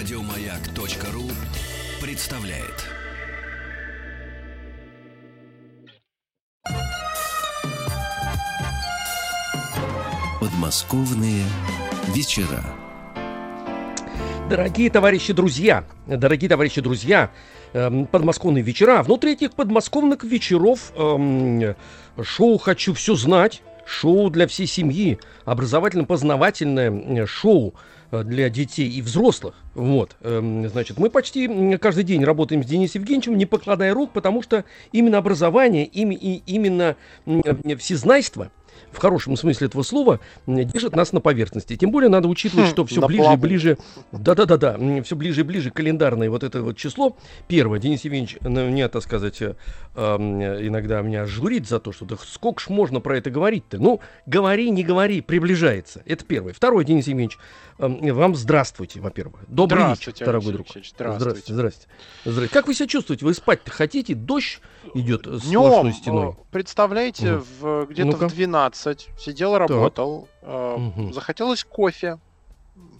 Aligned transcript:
Радиомаяк.ру 0.00 1.24
представляет. 2.00 2.86
Подмосковные 10.40 11.44
вечера. 12.14 12.64
Дорогие 14.48 14.88
товарищи 14.88 15.34
друзья, 15.34 15.84
дорогие 16.06 16.48
товарищи 16.48 16.80
друзья, 16.80 17.30
эм, 17.74 18.06
подмосковные 18.06 18.64
вечера. 18.64 19.02
Внутри 19.02 19.34
этих 19.34 19.52
подмосковных 19.52 20.24
вечеров 20.24 20.92
эм, 20.96 21.76
шоу 22.22 22.56
«Хочу 22.56 22.94
все 22.94 23.16
знать», 23.16 23.62
шоу 23.84 24.30
для 24.30 24.46
всей 24.46 24.66
семьи, 24.66 25.18
образовательно-познавательное 25.44 26.90
э, 26.90 27.26
шоу 27.26 27.74
э, 28.10 28.22
для 28.24 28.48
детей 28.50 28.88
и 28.88 29.02
взрослых. 29.02 29.54
Вот, 29.74 30.16
эм, 30.22 30.68
значит, 30.68 30.98
мы 30.98 31.10
почти 31.10 31.76
каждый 31.78 32.04
день 32.04 32.24
работаем 32.24 32.62
с 32.62 32.66
Денисом 32.66 33.02
Евгеньевичем, 33.02 33.38
не 33.38 33.46
покладая 33.46 33.94
рук, 33.94 34.12
потому 34.12 34.42
что 34.42 34.64
именно 34.92 35.18
образование, 35.18 35.86
ими- 35.86 36.18
и 36.20 36.42
именно 36.46 36.96
э, 37.26 37.76
всезнайство– 37.76 38.50
в 38.92 38.98
хорошем 38.98 39.36
смысле 39.36 39.68
этого 39.68 39.82
слова, 39.82 40.20
держит 40.46 40.96
нас 40.96 41.12
на 41.12 41.20
поверхности. 41.20 41.76
Тем 41.76 41.90
более 41.90 42.08
надо 42.08 42.28
учитывать, 42.28 42.68
Хм, 42.68 42.70
что 42.70 42.84
все 42.86 43.06
ближе 43.06 43.32
и 43.32 43.36
ближе, 43.36 43.78
да-да-да-да, 44.12 44.78
все 45.02 45.16
ближе 45.16 45.40
и 45.40 45.44
ближе 45.44 45.70
календарное 45.70 46.30
вот 46.30 46.42
это 46.42 46.62
вот 46.62 46.76
число. 46.76 47.16
Первое, 47.48 47.78
Денис 47.78 48.04
Евгеньевич 48.04 48.38
на 48.40 48.68
меня, 48.68 48.88
так 48.88 49.02
сказать, 49.02 49.40
э, 49.42 49.54
иногда 50.00 51.00
меня 51.02 51.26
журит 51.26 51.68
за 51.68 51.78
то, 51.80 51.92
что 51.92 52.04
да 52.04 52.16
сколько 52.16 52.60
ж 52.60 52.68
можно 52.68 53.00
про 53.00 53.16
это 53.18 53.30
говорить-то? 53.30 53.78
Ну, 53.78 54.00
говори, 54.26 54.70
не 54.70 54.82
говори, 54.82 55.20
приближается. 55.20 56.02
Это 56.06 56.24
первое. 56.24 56.52
Второе, 56.52 56.84
Денис 56.84 57.06
Евгеньевич, 57.06 57.38
эм, 57.78 58.14
вам 58.14 58.34
здравствуйте, 58.34 59.00
во-первых. 59.00 59.42
Добрый 59.48 59.78
вечер, 59.80 60.12
Здравствуйте, 60.12 60.24
дорогой 60.24 60.54
Алексей 60.54 60.54
друг. 60.54 60.66
Здравствуйте, 60.96 61.14
здравствуйте. 61.14 61.52
здрасте. 61.54 61.86
Здрасте. 62.24 62.54
Как 62.54 62.66
вы 62.66 62.74
себя 62.74 62.86
чувствуете? 62.86 63.24
Вы 63.26 63.34
спать-то 63.34 63.70
хотите? 63.70 64.14
Дождь 64.14 64.60
идет 64.94 65.22
Днем, 65.24 65.40
сплошной 65.40 65.92
стеной. 65.92 66.28
э, 66.30 66.34
представляете, 66.50 67.32
Мгм. 67.32 67.44
в, 67.60 67.86
где-то 67.86 68.10
Ну-ка. 68.12 68.28
в 68.28 68.32
12 68.34 69.08
сидел, 69.18 69.58
работал, 69.58 70.28
э, 70.42 70.76
Мгм. 70.78 71.12
захотелось 71.12 71.64
кофе, 71.64 72.18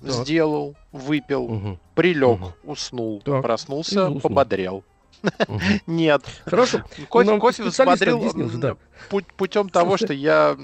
Так. 0.03 0.11
сделал, 0.11 0.77
выпил, 0.93 1.49
Мгм. 1.49 1.79
прилег, 1.95 2.41
Мгм. 2.41 2.53
уснул, 2.65 3.23
Так. 3.25 3.43
Проснулся, 3.43 4.05
уснул. 4.07 4.21
пободрел. 4.21 4.85
Нет, 5.87 6.23
Хорошо. 6.45 6.83
м, 8.55 8.79
путь- 9.09 9.27
путем 9.35 9.69
того, 9.69 9.97
что 9.97 10.13
я 10.13 10.57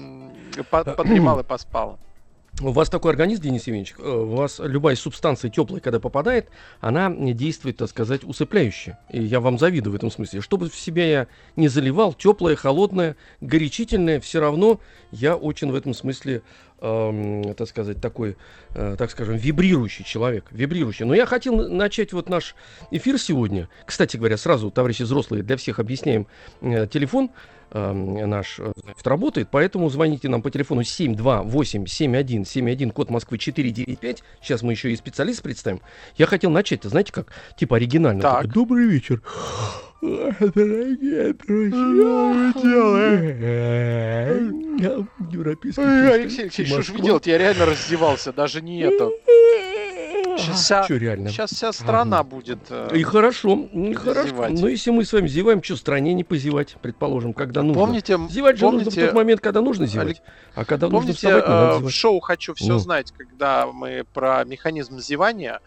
подремал 0.95 1.39
и 1.39 1.43
поспал. 1.43 1.99
У 2.59 2.71
вас 2.71 2.89
такой 2.89 3.11
организм, 3.11 3.43
Денис 3.43 3.67
Евгеньевич, 3.67 3.93
э, 3.99 4.09
у 4.09 4.35
вас 4.35 4.59
любая 4.63 4.95
субстанция 4.95 5.51
теплая, 5.51 5.79
когда 5.79 5.99
попадает, 5.99 6.49
она 6.79 7.11
действует, 7.11 7.77
так 7.77 7.87
сказать, 7.87 8.23
усыпляюще. 8.23 8.97
И 9.11 9.21
я 9.21 9.39
вам 9.41 9.59
завидую 9.59 9.93
в 9.93 9.95
этом 9.95 10.09
смысле. 10.09 10.41
Чтобы 10.41 10.67
в 10.67 10.75
себя 10.75 11.05
я 11.05 11.27
не 11.55 11.67
заливал, 11.67 12.13
теплое, 12.15 12.55
холодное, 12.55 13.15
горячительное, 13.41 14.19
все 14.19 14.39
равно 14.39 14.79
я 15.11 15.35
очень 15.35 15.71
в 15.71 15.75
этом 15.75 15.93
смысле, 15.93 16.41
эм, 16.81 17.53
так 17.53 17.69
сказать, 17.69 18.01
такой, 18.01 18.37
э, 18.73 18.95
так 18.97 19.11
скажем, 19.11 19.35
вибрирующий 19.35 20.03
человек. 20.03 20.45
Вибрирующий. 20.49 21.05
Но 21.05 21.13
я 21.13 21.27
хотел 21.27 21.55
на- 21.57 21.67
начать 21.67 22.11
вот 22.11 22.27
наш 22.27 22.55
эфир 22.89 23.19
сегодня. 23.19 23.69
Кстати 23.85 24.17
говоря, 24.17 24.35
сразу, 24.37 24.71
товарищи 24.71 25.03
взрослые, 25.03 25.43
для 25.43 25.57
всех 25.57 25.77
объясняем 25.77 26.25
э, 26.61 26.87
телефон 26.87 27.29
эм, 27.71 28.29
наш 28.29 28.59
э, 28.59 28.71
значит, 28.75 29.07
работает, 29.07 29.47
поэтому 29.51 29.89
звоните 29.89 30.29
нам 30.29 30.41
по 30.41 30.51
телефону 30.51 30.81
728-7171, 30.81 32.91
код 32.91 33.09
Москвы 33.09 33.37
495. 33.37 34.23
Сейчас 34.41 34.61
мы 34.61 34.73
еще 34.73 34.91
и 34.91 34.95
специалист 34.95 35.41
представим. 35.41 35.81
Я 36.15 36.27
хотел 36.27 36.49
начать, 36.49 36.83
знаете 36.83 37.11
как, 37.11 37.33
типа 37.57 37.77
оригинально. 37.77 38.21
Так. 38.21 38.43
такой, 38.43 38.53
Добрый 38.53 38.85
вечер. 38.85 39.21
Дорогие 40.01 41.33
друзья. 41.33 42.53
Европейский 45.31 45.81
Ой, 45.81 45.87
пристань, 45.87 46.13
Алексей 46.13 46.41
Алексеевич, 46.43 46.73
что 46.73 46.81
же 46.83 46.93
вы 46.93 47.01
делаете? 47.01 47.31
Я 47.31 47.37
реально 47.37 47.65
раздевался, 47.65 48.31
даже 48.31 48.61
не 48.61 48.81
это. 48.81 49.09
Сейчас 50.37 50.61
вся, 50.63 50.83
Чё 50.87 50.97
реально? 50.97 51.29
сейчас 51.29 51.51
вся 51.51 51.73
страна 51.73 52.23
будет. 52.23 52.59
э, 52.69 52.89
И 52.95 53.03
хорошо, 53.03 53.55
и 53.73 53.93
хорошо. 53.93 54.47
Но 54.49 54.67
если 54.67 54.91
мы 54.91 55.03
с 55.05 55.13
вами 55.13 55.27
зеваем, 55.27 55.61
что 55.63 55.75
стране 55.75 56.13
не 56.13 56.23
позевать, 56.23 56.75
предположим, 56.81 57.33
когда 57.33 57.63
нужно. 57.63 57.81
Помните, 57.83 58.17
Зевать 58.29 58.57
же 58.57 58.65
нужно 58.65 58.79
в 58.81 58.83
помните, 58.85 59.05
тот 59.07 59.13
момент, 59.15 59.41
когда 59.41 59.61
нужно 59.61 59.85
зевать. 59.85 60.21
А 60.55 60.65
когда 60.65 60.87
нужно 60.87 60.99
Помните, 60.99 61.17
вставать, 61.17 61.47
не 61.47 61.53
надо 61.53 61.65
э, 61.65 61.75
в 61.75 61.79
зевать. 61.79 61.93
шоу 61.93 62.19
«Хочу 62.19 62.53
все 62.53 62.73
Ну. 62.73 62.79
знать», 62.79 63.11
когда 63.11 63.67
мы 63.67 64.03
про 64.13 64.43
механизм 64.45 64.99
зевания 64.99 65.59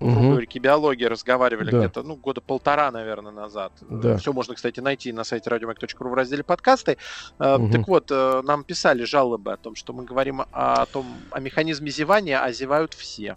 в 0.00 0.06
Мгм. 0.06 0.30
рубрике 0.30 0.60
биологии 0.60 1.04
разговаривали 1.06 1.72
Да. 1.72 1.78
где-то, 1.78 2.04
ну, 2.04 2.14
года 2.14 2.40
полтора, 2.40 2.92
наверное, 2.92 3.32
назад. 3.32 3.72
Да. 3.80 4.16
Все 4.16 4.32
можно, 4.32 4.54
кстати, 4.54 4.78
найти 4.78 5.12
на 5.12 5.24
сайте 5.24 5.50
radiomag.ru 5.50 6.08
в 6.08 6.14
разделе 6.14 6.44
подкасты. 6.44 6.98
Мгм. 7.40 7.72
Так 7.72 7.88
вот, 7.88 8.08
э, 8.12 8.42
нам 8.44 8.62
писали 8.62 9.02
жалобы 9.02 9.52
о 9.52 9.56
том, 9.56 9.74
что 9.74 9.92
мы 9.92 10.04
говорим 10.04 10.42
о 10.52 10.86
том, 10.86 11.24
о 11.32 11.40
механизме 11.40 11.90
зевания, 11.90 12.40
а 12.40 12.52
зевают 12.52 12.94
все. 12.94 13.36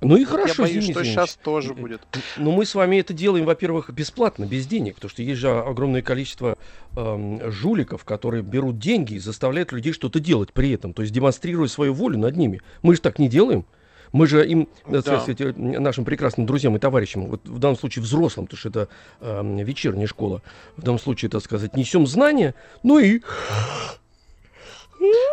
Ну 0.00 0.16
и 0.16 0.24
хорошо, 0.24 0.62
Я 0.62 0.68
боюсь, 0.68 0.84
Денис 0.84 0.96
что 0.96 1.04
сейчас 1.04 1.38
тоже 1.42 1.74
будет. 1.74 2.02
Но 2.36 2.52
мы 2.52 2.64
с 2.64 2.74
вами 2.74 2.96
это 2.96 3.12
делаем, 3.12 3.44
во-первых, 3.44 3.90
бесплатно, 3.90 4.44
без 4.44 4.66
денег, 4.66 4.96
потому 4.96 5.10
что 5.10 5.22
есть 5.22 5.40
же 5.40 5.50
огромное 5.50 6.02
количество 6.02 6.56
эм, 6.96 7.50
жуликов, 7.50 8.04
которые 8.04 8.42
берут 8.42 8.78
деньги 8.78 9.14
и 9.14 9.18
заставляют 9.18 9.72
людей 9.72 9.92
что-то 9.92 10.20
делать 10.20 10.52
при 10.52 10.70
этом, 10.70 10.92
то 10.92 11.02
есть 11.02 11.12
демонстрируя 11.12 11.68
свою 11.68 11.94
волю 11.94 12.18
над 12.18 12.36
ними. 12.36 12.60
Мы 12.82 12.94
же 12.94 13.00
так 13.00 13.18
не 13.18 13.28
делаем. 13.28 13.64
Мы 14.12 14.26
же 14.26 14.46
им, 14.46 14.68
Да. 14.86 15.02
так 15.02 15.22
сказать, 15.22 15.40
э, 15.40 15.52
нашим 15.56 16.04
прекрасным 16.04 16.46
друзьям 16.46 16.76
и 16.76 16.78
товарищам, 16.78 17.26
вот 17.26 17.44
в 17.44 17.58
данном 17.58 17.76
случае 17.76 18.02
взрослым, 18.02 18.46
потому 18.46 18.58
что 18.58 18.68
это 18.70 18.88
эм, 19.20 19.58
вечерняя 19.58 20.06
школа, 20.06 20.42
в 20.76 20.82
данном 20.82 20.98
случае, 20.98 21.30
так 21.30 21.42
сказать, 21.42 21.76
несем 21.76 22.06
знания, 22.06 22.54
ну 22.82 22.98
и... 22.98 23.20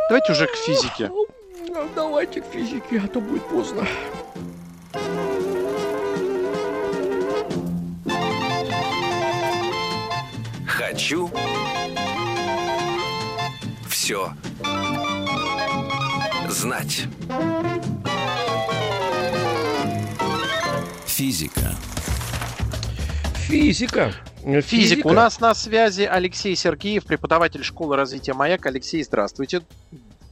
Давайте 0.09 0.31
уже 0.33 0.47
к 0.47 0.55
физике. 0.55 1.09
Давайте 1.95 2.41
к 2.41 2.45
физике, 2.45 3.01
а 3.03 3.07
то 3.07 3.19
будет 3.21 3.43
поздно. 3.43 3.87
Хочу 10.67 11.29
все 13.89 14.33
знать. 16.49 17.07
Физика. 21.05 21.75
Физика. 23.35 24.13
Физик. 24.61 25.05
У 25.05 25.11
нас 25.11 25.39
на 25.39 25.53
связи 25.55 26.03
Алексей 26.03 26.55
Сергеев, 26.55 27.05
преподаватель 27.05 27.63
школы 27.63 27.95
развития 27.95 28.33
«Маяк». 28.33 28.65
Алексей, 28.65 29.03
здравствуйте. 29.03 29.61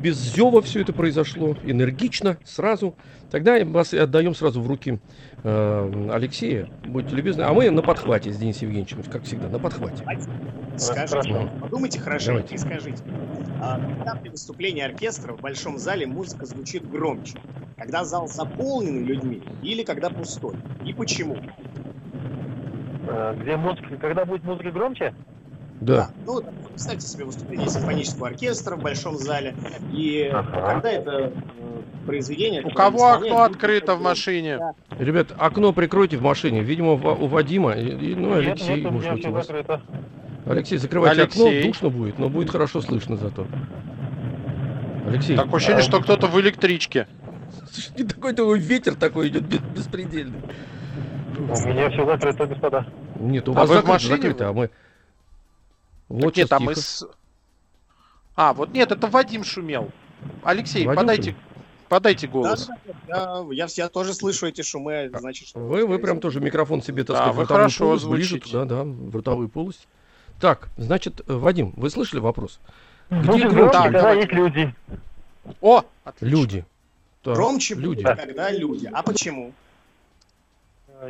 Без 0.00 0.16
зева 0.16 0.62
все 0.62 0.82
это 0.82 0.92
произошло. 0.92 1.56
Энергично, 1.64 2.38
сразу. 2.44 2.94
Тогда 3.30 3.62
вас 3.64 3.92
и 3.92 3.98
отдаем 3.98 4.34
сразу 4.34 4.60
в 4.60 4.66
руки 4.66 4.98
э, 5.42 6.10
Алексея. 6.12 6.68
Будьте 6.84 7.14
любезны. 7.16 7.42
А 7.42 7.52
мы 7.52 7.70
на 7.70 7.82
подхвате 7.82 8.32
с 8.32 8.36
Денисом 8.36 8.68
Евгеньевичем, 8.68 9.02
как 9.10 9.24
всегда, 9.24 9.48
на 9.48 9.58
подхвате. 9.58 10.04
Скажите, 10.76 11.08
Хорошо. 11.08 11.50
подумайте 11.60 11.98
хорошенько 11.98 12.42
Давайте. 12.48 12.54
и 12.54 12.58
скажите. 12.58 13.02
а, 13.62 13.80
Когда 13.80 14.14
при 14.16 14.28
выступлении 14.28 14.82
оркестра 14.82 15.32
в 15.32 15.40
большом 15.40 15.78
зале 15.78 16.06
музыка 16.06 16.44
звучит 16.46 16.88
громче? 16.88 17.38
Когда 17.76 18.04
зал 18.04 18.28
заполнен 18.28 19.04
людьми 19.04 19.42
или 19.62 19.82
когда 19.82 20.10
пустой? 20.10 20.54
И 20.84 20.92
почему? 20.92 21.38
Э, 23.08 23.34
Где 23.40 23.56
музыка, 23.56 23.96
когда 23.96 24.24
будет 24.24 24.44
музыка 24.44 24.70
громче? 24.70 25.14
Да. 25.80 26.10
Ну, 26.24 26.34
вот 26.34 26.46
представьте 26.70 27.06
себе 27.06 27.24
выступление 27.24 27.68
симфонического 27.68 28.28
оркестра 28.28 28.76
в 28.76 28.82
большом 28.82 29.16
зале. 29.18 29.54
И 29.92 30.30
Ага. 30.32 30.72
когда 30.74 30.90
это 30.90 31.10
э, 31.10 31.30
произведение... 32.06 32.62
У 32.64 32.70
кого 32.70 33.12
окно 33.12 33.42
открыто 33.42 33.94
в 33.94 34.00
машине? 34.02 34.58
Да. 34.58 34.74
Ребят, 34.98 35.28
окно 35.38 35.72
прикройте 35.72 36.16
в 36.16 36.22
машине. 36.22 36.62
Видимо, 36.62 36.92
у 36.92 37.26
Вадима. 37.26 37.72
и- 37.72 38.14
ну, 38.14 38.28
Нет, 38.40 38.46
Алексей, 38.48 38.82
нет, 38.82 38.90
может 38.90 39.12
быть, 39.12 39.26
у 39.26 39.30
вас. 39.32 39.46
закрыто. 39.46 39.82
Алексей, 40.46 40.78
закрывайте 40.78 41.22
окно, 41.22 41.46
Алексей. 41.46 41.66
душно 41.68 41.90
будет, 41.90 42.18
но 42.18 42.28
будет 42.30 42.50
хорошо 42.50 42.80
слышно 42.80 43.16
зато. 43.16 43.46
Алексей, 45.06 45.36
Такое 45.36 45.56
ощущение, 45.56 45.82
что 45.82 46.00
кто-то 46.00 46.26
в 46.26 46.40
электричке. 46.40 47.06
слушай, 47.70 47.90
не 47.98 48.04
такой 48.04 48.32
такой 48.32 48.58
ветер 48.58 48.94
такой 48.94 49.28
идет 49.28 49.44
бе- 49.44 49.58
беспредельный. 49.74 50.38
У 51.38 51.42
меня 51.42 51.90
все 51.90 52.06
закрыто, 52.06 52.46
господа. 52.46 52.86
Нет, 53.20 53.48
у 53.48 53.52
А 53.52 53.54
вас 53.56 53.68
закрыто, 53.68 53.88
машине? 53.88 54.16
закрыто, 54.16 54.48
а 54.48 54.52
мы... 54.52 54.70
Вот 56.08 56.34
Так 56.34 56.36
нет, 56.36 56.52
а 56.52 56.58
тихо. 56.58 56.74
с... 56.74 57.06
А, 58.36 58.52
вот 58.52 58.70
нет, 58.72 58.92
это 58.92 59.06
Вадим 59.08 59.44
шумел. 59.44 59.90
Алексей, 60.42 60.86
Вадим 60.86 61.00
подайте, 61.00 61.22
шумел? 61.30 61.40
подайте 61.88 62.26
Да, 62.26 62.32
голос. 62.32 62.68
да, 63.08 63.42
да, 63.42 63.44
я, 63.52 63.66
я 63.68 63.88
тоже 63.88 64.14
слышу 64.14 64.46
эти 64.46 64.62
шумы, 64.62 65.10
значит, 65.18 65.48
что... 65.48 65.58
Вы, 65.58 65.86
вы 65.86 65.98
прям 65.98 66.20
тоже 66.20 66.40
микрофон 66.40 66.82
себе, 66.82 67.04
так 67.04 67.16
Да, 67.16 67.22
сказать, 67.24 67.36
вы 67.36 67.46
хорошо 67.46 67.84
полость 67.86 68.06
ближе 68.06 68.28
звучите. 68.30 68.50
туда, 68.52 68.64
да, 68.64 68.82
в 68.84 69.14
ротовую 69.16 69.48
полость. 69.48 69.88
Так, 70.40 70.68
значит, 70.76 71.20
э, 71.26 71.32
Вадим, 71.32 71.72
вы 71.76 71.88
слышали 71.90 72.20
вопрос? 72.20 72.60
Звучит 73.10 73.50
громче? 73.52 74.18
есть 74.18 74.32
люди. 74.32 74.74
О, 75.60 75.82
отлично. 76.04 76.36
Люди. 76.36 76.64
Так, 77.22 77.34
Громче 77.36 77.74
люди. 77.74 78.02
когда 78.02 78.50
люди. 78.50 78.90
А 78.92 79.02
почему? 79.02 79.52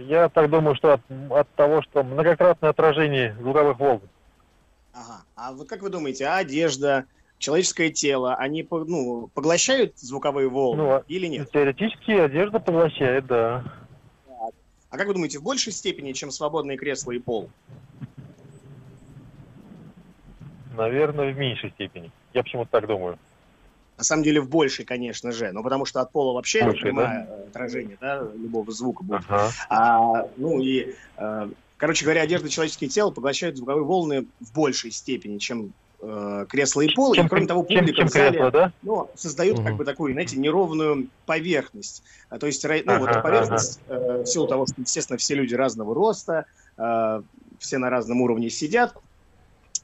Я 0.00 0.28
так 0.28 0.50
думаю, 0.50 0.74
что 0.76 0.94
от, 0.94 1.00
от 1.30 1.48
того, 1.54 1.82
что 1.82 2.02
многократное 2.02 2.70
отражение 2.70 3.36
звуковых 3.40 3.78
волн. 3.78 4.00
Ага. 4.96 5.24
А 5.34 5.52
вот 5.52 5.68
как 5.68 5.82
вы 5.82 5.90
думаете, 5.90 6.24
а 6.24 6.38
одежда, 6.38 7.04
человеческое 7.36 7.90
тело, 7.90 8.34
они 8.34 8.66
ну, 8.70 9.28
поглощают 9.34 9.98
звуковые 9.98 10.48
волны 10.48 10.82
Ну, 10.82 10.90
а- 10.90 11.04
или 11.06 11.26
нет? 11.26 11.50
Теоретически 11.50 12.12
одежда 12.12 12.60
поглощает, 12.60 13.26
да. 13.26 13.62
А 14.88 14.96
как 14.96 15.08
вы 15.08 15.14
думаете, 15.14 15.38
в 15.38 15.42
большей 15.42 15.72
степени, 15.72 16.12
чем 16.12 16.30
свободные 16.30 16.78
кресла 16.78 17.12
и 17.12 17.18
пол? 17.18 17.50
Наверное, 20.74 21.32
в 21.32 21.36
меньшей 21.36 21.70
степени. 21.72 22.10
Я 22.32 22.42
почему-то 22.42 22.70
так 22.70 22.86
думаю. 22.86 23.18
На 23.98 24.04
самом 24.04 24.22
деле 24.22 24.40
в 24.40 24.48
большей, 24.48 24.86
конечно 24.86 25.32
же. 25.32 25.52
Ну, 25.52 25.62
потому 25.62 25.84
что 25.84 26.00
от 26.00 26.12
пола 26.12 26.34
вообще 26.34 26.64
Большей, 26.64 26.82
прямое 26.82 27.26
э, 27.28 27.48
отражение 27.48 27.98
да, 28.00 28.22
любого 28.34 28.70
звука 28.70 29.02
будет. 29.02 29.22
Ага. 29.28 29.50
А, 29.68 30.28
ну 30.36 30.60
и, 30.60 30.94
э, 31.16 31.48
короче 31.76 32.04
говоря, 32.04 32.22
одежда 32.22 32.48
и 32.48 32.50
человеческое 32.50 32.88
тело 32.88 33.10
поглощают 33.10 33.56
звуковые 33.56 33.84
волны 33.84 34.28
в 34.40 34.52
большей 34.52 34.90
степени, 34.90 35.38
чем 35.38 35.74
э, 36.02 36.46
кресло 36.48 36.80
и 36.82 36.88
пол. 36.88 37.12
и, 37.14 37.16
Чем, 37.16 37.28
кроме 37.28 37.46
того, 37.46 37.64
чем, 37.64 37.78
публика 37.78 37.96
чем 37.98 38.06
в 38.06 38.10
зале 38.10 38.38
кресло, 38.38 38.50
да? 38.50 38.72
ну, 38.82 39.10
создают 39.16 39.58
как 39.58 39.68
Мгм. 39.68 39.78
бы 39.78 39.84
такую, 39.84 40.12
знаете, 40.12 40.36
неровную 40.38 41.10
поверхность. 41.24 42.02
А, 42.28 42.38
То 42.38 42.46
есть, 42.46 42.64
ну, 42.64 42.70
вот 42.98 43.08
Ага, 43.08 43.10
эта 43.10 43.20
поверхность, 43.20 43.80
э, 43.86 44.22
в 44.22 44.26
силу 44.26 44.46
того, 44.46 44.66
что, 44.66 44.80
естественно, 44.80 45.16
все 45.18 45.34
люди 45.34 45.54
разного 45.54 45.94
роста, 45.94 46.44
э, 46.78 47.22
все 47.58 47.78
на 47.78 47.90
разном 47.90 48.20
уровне 48.20 48.50
сидят, 48.50 48.94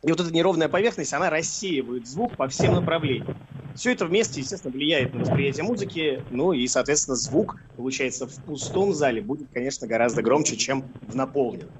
и 0.04 0.10
вот 0.10 0.20
эта 0.20 0.32
неровная 0.32 0.68
поверхность, 0.68 1.12
она 1.12 1.30
рассеивает 1.30 2.06
звук 2.06 2.36
по 2.36 2.48
всем 2.48 2.74
направлениям. 2.74 3.36
Все 3.74 3.92
это 3.92 4.04
вместе, 4.06 4.40
естественно, 4.40 4.72
влияет 4.72 5.14
на 5.14 5.20
восприятие 5.20 5.64
музыки, 5.64 6.24
ну 6.30 6.52
и, 6.52 6.66
соответственно, 6.66 7.16
звук, 7.16 7.56
получается, 7.76 8.26
в 8.26 8.40
пустом 8.40 8.92
зале 8.92 9.22
будет, 9.22 9.48
конечно, 9.52 9.86
гораздо 9.86 10.22
громче, 10.22 10.56
чем 10.56 10.84
в 11.00 11.14
наполненном. 11.14 11.70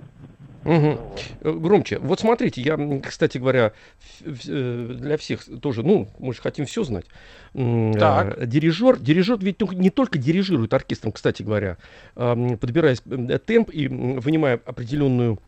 Э, 0.65 1.53
Громче. 1.53 1.99
Вот 1.99 2.21
смотрите, 2.21 2.63
я, 2.63 2.79
кстати 3.01 3.39
говоря, 3.39 3.73
э, 4.21 4.97
для 5.01 5.17
всех 5.17 5.45
тоже, 5.61 5.83
ну, 5.83 6.09
мы 6.19 6.33
же 6.33 6.41
хотим 6.41 6.67
все 6.67 6.85
знать. 6.85 7.07
М, 7.55 7.93
Так. 7.93 8.39
э, 8.39 8.47
Дирижер, 8.47 8.99
дирижер 8.99 9.39
ведь 9.39 9.61
не 9.73 9.91
только 9.91 10.19
дирижирует 10.19 10.73
оркестром, 10.73 11.13
кстати 11.13 11.43
говоря, 11.43 11.79
а, 12.15 12.37
подбирая 12.57 12.97
э, 13.05 13.39
темп 13.39 13.71
и 13.73 13.89
вынимая 13.89 14.61
определенную 14.65 15.41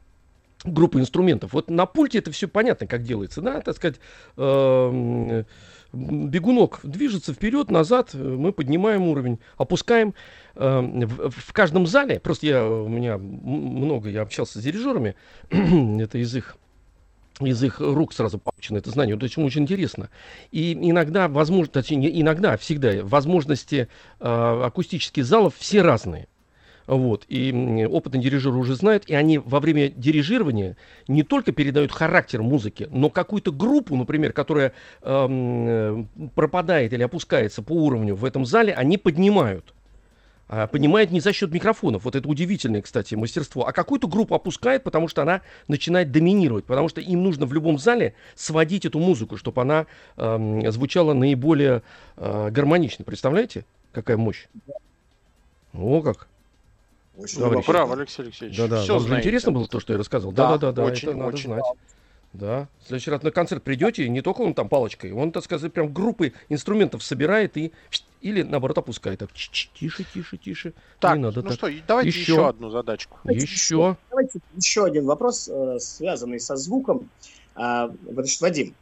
группу 0.65 0.99
инструментов. 0.99 1.53
Вот 1.53 1.71
на 1.71 1.87
пульте 1.87 2.19
это 2.19 2.31
все 2.31 2.49
понятно, 2.49 2.87
как 2.87 3.03
делается, 3.03 3.41
да, 3.41 3.61
так 3.61 3.77
сказать, 3.77 3.97
э, 4.37 5.45
бегунок 5.93 6.81
движется 6.83 7.33
вперед, 7.33 7.71
назад, 7.71 8.15
мы 8.15 8.53
поднимаем 8.53 9.03
уровень, 9.03 9.39
опускаем. 9.57 10.15
Э, 10.57 10.81
В, 10.81 11.31
в 11.31 11.53
каждом 11.53 11.87
зале, 11.87 12.19
просто 12.21 12.47
я, 12.47 12.67
у 12.67 12.89
меня 12.89 13.19
много, 13.19 14.09
я 14.09 14.23
общался 14.23 14.59
с 14.59 14.63
дирижерами, 14.63 15.15
это 15.51 16.19
из 16.19 16.35
их 16.35 16.57
из 17.41 17.63
их 17.65 17.81
рук 17.81 18.13
сразу 18.13 18.39
получено 18.39 18.79
это 18.79 18.91
знание. 18.91 19.17
Вот 19.17 19.25
очень, 19.25 19.45
очень 19.45 19.63
интересно. 19.63 20.09
И 20.53 20.73
иногда, 20.73 21.27
возможно, 21.27 21.73
точнее, 21.73 21.97
не 21.97 22.21
иногда, 22.21 22.53
а 22.53 22.57
всегда, 22.57 23.03
возможности 23.03 23.89
э, 24.21 24.63
акустических 24.65 25.25
залов 25.25 25.55
все 25.59 25.83
разные. 25.83 26.29
Вот. 26.87 27.25
И 27.29 27.51
м, 27.51 27.91
опытные 27.93 28.23
дирижеры 28.23 28.57
уже 28.57 28.75
знают, 28.75 29.05
и 29.07 29.15
они 29.15 29.39
во 29.39 29.61
время 29.61 29.89
дирижирования 29.89 30.77
не 31.09 31.23
только 31.23 31.53
передают 31.53 31.93
характер 31.93 32.43
музыки, 32.43 32.89
но 32.91 33.11
какую-то 33.11 33.53
группу, 33.53 33.97
например, 33.97 34.33
которая 34.33 34.73
эм, 35.03 36.09
пропадает 36.35 36.93
или 36.93 37.03
опускается 37.03 37.63
по 37.63 37.73
уровню 37.73 38.15
в 38.15 38.25
этом 38.25 38.45
зале, 38.45 38.75
они 38.75 38.99
поднимают. 38.99 39.75
А, 40.47 40.67
поднимает 40.67 41.11
не 41.11 41.21
за 41.21 41.33
счет 41.33 41.53
микрофонов. 41.53 42.05
Вот 42.05 42.15
это 42.17 42.29
удивительное, 42.29 42.83
кстати, 42.83 43.15
мастерство. 43.15 43.67
А 43.67 43.73
какую-то 43.73 44.09
группу 44.09 44.35
опускает, 44.35 44.85
потому 44.85 45.09
что 45.09 45.23
она 45.23 45.41
начинает 45.69 46.13
доминировать. 46.13 46.67
Потому 46.67 46.89
что 46.91 47.01
им 47.01 47.23
нужно 47.23 47.47
в 47.47 47.55
любом 47.55 47.79
зале 47.79 48.15
сводить 48.35 48.85
эту 48.85 48.99
музыку, 48.99 49.39
чтобы 49.39 49.63
она 49.63 49.87
эм, 50.17 50.71
звучала 50.71 51.15
наиболее 51.15 51.83
э, 52.19 52.51
гармонично. 52.51 53.07
Представляете, 53.07 53.65
какая 53.93 54.19
мощь? 54.19 54.47
О, 55.73 56.03
как. 56.03 56.29
Очень 57.17 57.39
глубоко. 57.41 57.73
Браво, 57.73 57.95
Алексей 57.95 58.23
Алексеевич. 58.23 58.57
Да-да, 58.57 58.83
Всё 58.83 58.95
вам 58.95 59.03
же 59.03 59.09
знаете. 59.09 59.29
интересно 59.29 59.53
было 59.53 59.69
то, 59.69 59.81
что 59.81 59.93
я 59.93 59.99
рассказал? 59.99 60.33
Да, 60.33 60.51
Да-да-да, 60.53 60.85
очень, 60.85 61.09
это 61.09 61.17
надо 61.17 61.29
очень. 61.35 61.47
знать. 61.47 61.65
Да. 62.33 62.69
В 62.83 62.89
следующий 62.89 63.11
раз 63.13 63.23
на 63.23 63.31
концерт 63.31 63.63
придете, 63.63 64.05
и 64.05 64.09
не 64.09 64.21
только 64.21 64.41
он 64.41 64.55
там 64.55 64.69
палочкой, 64.69 65.13
он, 65.13 65.31
так 65.31 65.45
сказать, 65.45 65.73
прям 65.73 65.93
группы 65.93 66.33
инструментов 66.49 67.05
собирает 67.05 67.57
и 67.57 67.73
или 68.21 68.43
наоборот 68.43 68.79
опускает. 68.79 69.21
Так, 69.21 69.33
«Ч-ч, 69.35 69.69
тише, 69.79 70.03
тише, 70.03 70.37
тише. 70.39 70.73
Так, 70.99 71.17
не 71.17 71.23
надо 71.23 71.43
ну 71.43 71.49
так. 71.49 71.59
что, 71.59 71.71
давайте 71.87 72.09
Еще. 72.09 72.33
еще, 72.33 72.49
одну 72.49 72.71
задачку. 72.71 73.19
Еще. 73.25 73.97
Давайте 74.11 74.41
еще 74.57 74.85
один 74.87 75.05
вопрос, 75.05 75.49
э, 75.53 75.79
связанный 75.79 76.41
со 76.41 76.57
звуком. 76.57 77.09
А, 77.55 77.91
Значит, 78.11 78.41
Вадим, 78.41 78.75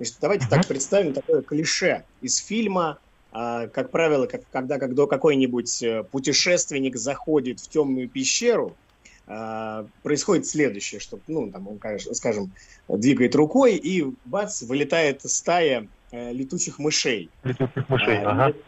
есть 0.00 0.18
давайте 0.20 0.48
так 0.48 0.66
представим 0.66 1.12
такое 1.12 1.42
клише 1.42 2.04
из 2.22 2.38
фильма. 2.38 2.98
А, 3.38 3.66
Как 3.68 3.90
правило, 3.90 4.26
как- 4.26 4.48
когда, 4.50 4.78
когда 4.78 5.06
какой-нибудь 5.06 5.82
э, 5.82 6.04
путешественник 6.04 6.96
заходит 6.96 7.60
в 7.60 7.68
темную 7.68 8.08
пещеру, 8.08 8.78
а, 9.26 9.84
происходит 10.02 10.46
следующее, 10.46 11.00
что, 11.00 11.20
ну, 11.26 11.52
там, 11.52 11.68
он, 11.68 11.78
скажем, 12.12 12.54
двигает 12.88 13.34
рукой, 13.34 13.76
и 13.76 14.06
бац, 14.24 14.62
вылетает 14.62 15.20
стая 15.20 15.86
э, 16.12 16.32
летучих 16.32 16.78
мышей. 16.78 17.30
Летучих 17.44 17.86
мышей, 17.90 18.16
А, 18.24 18.30
ага. 18.30 18.58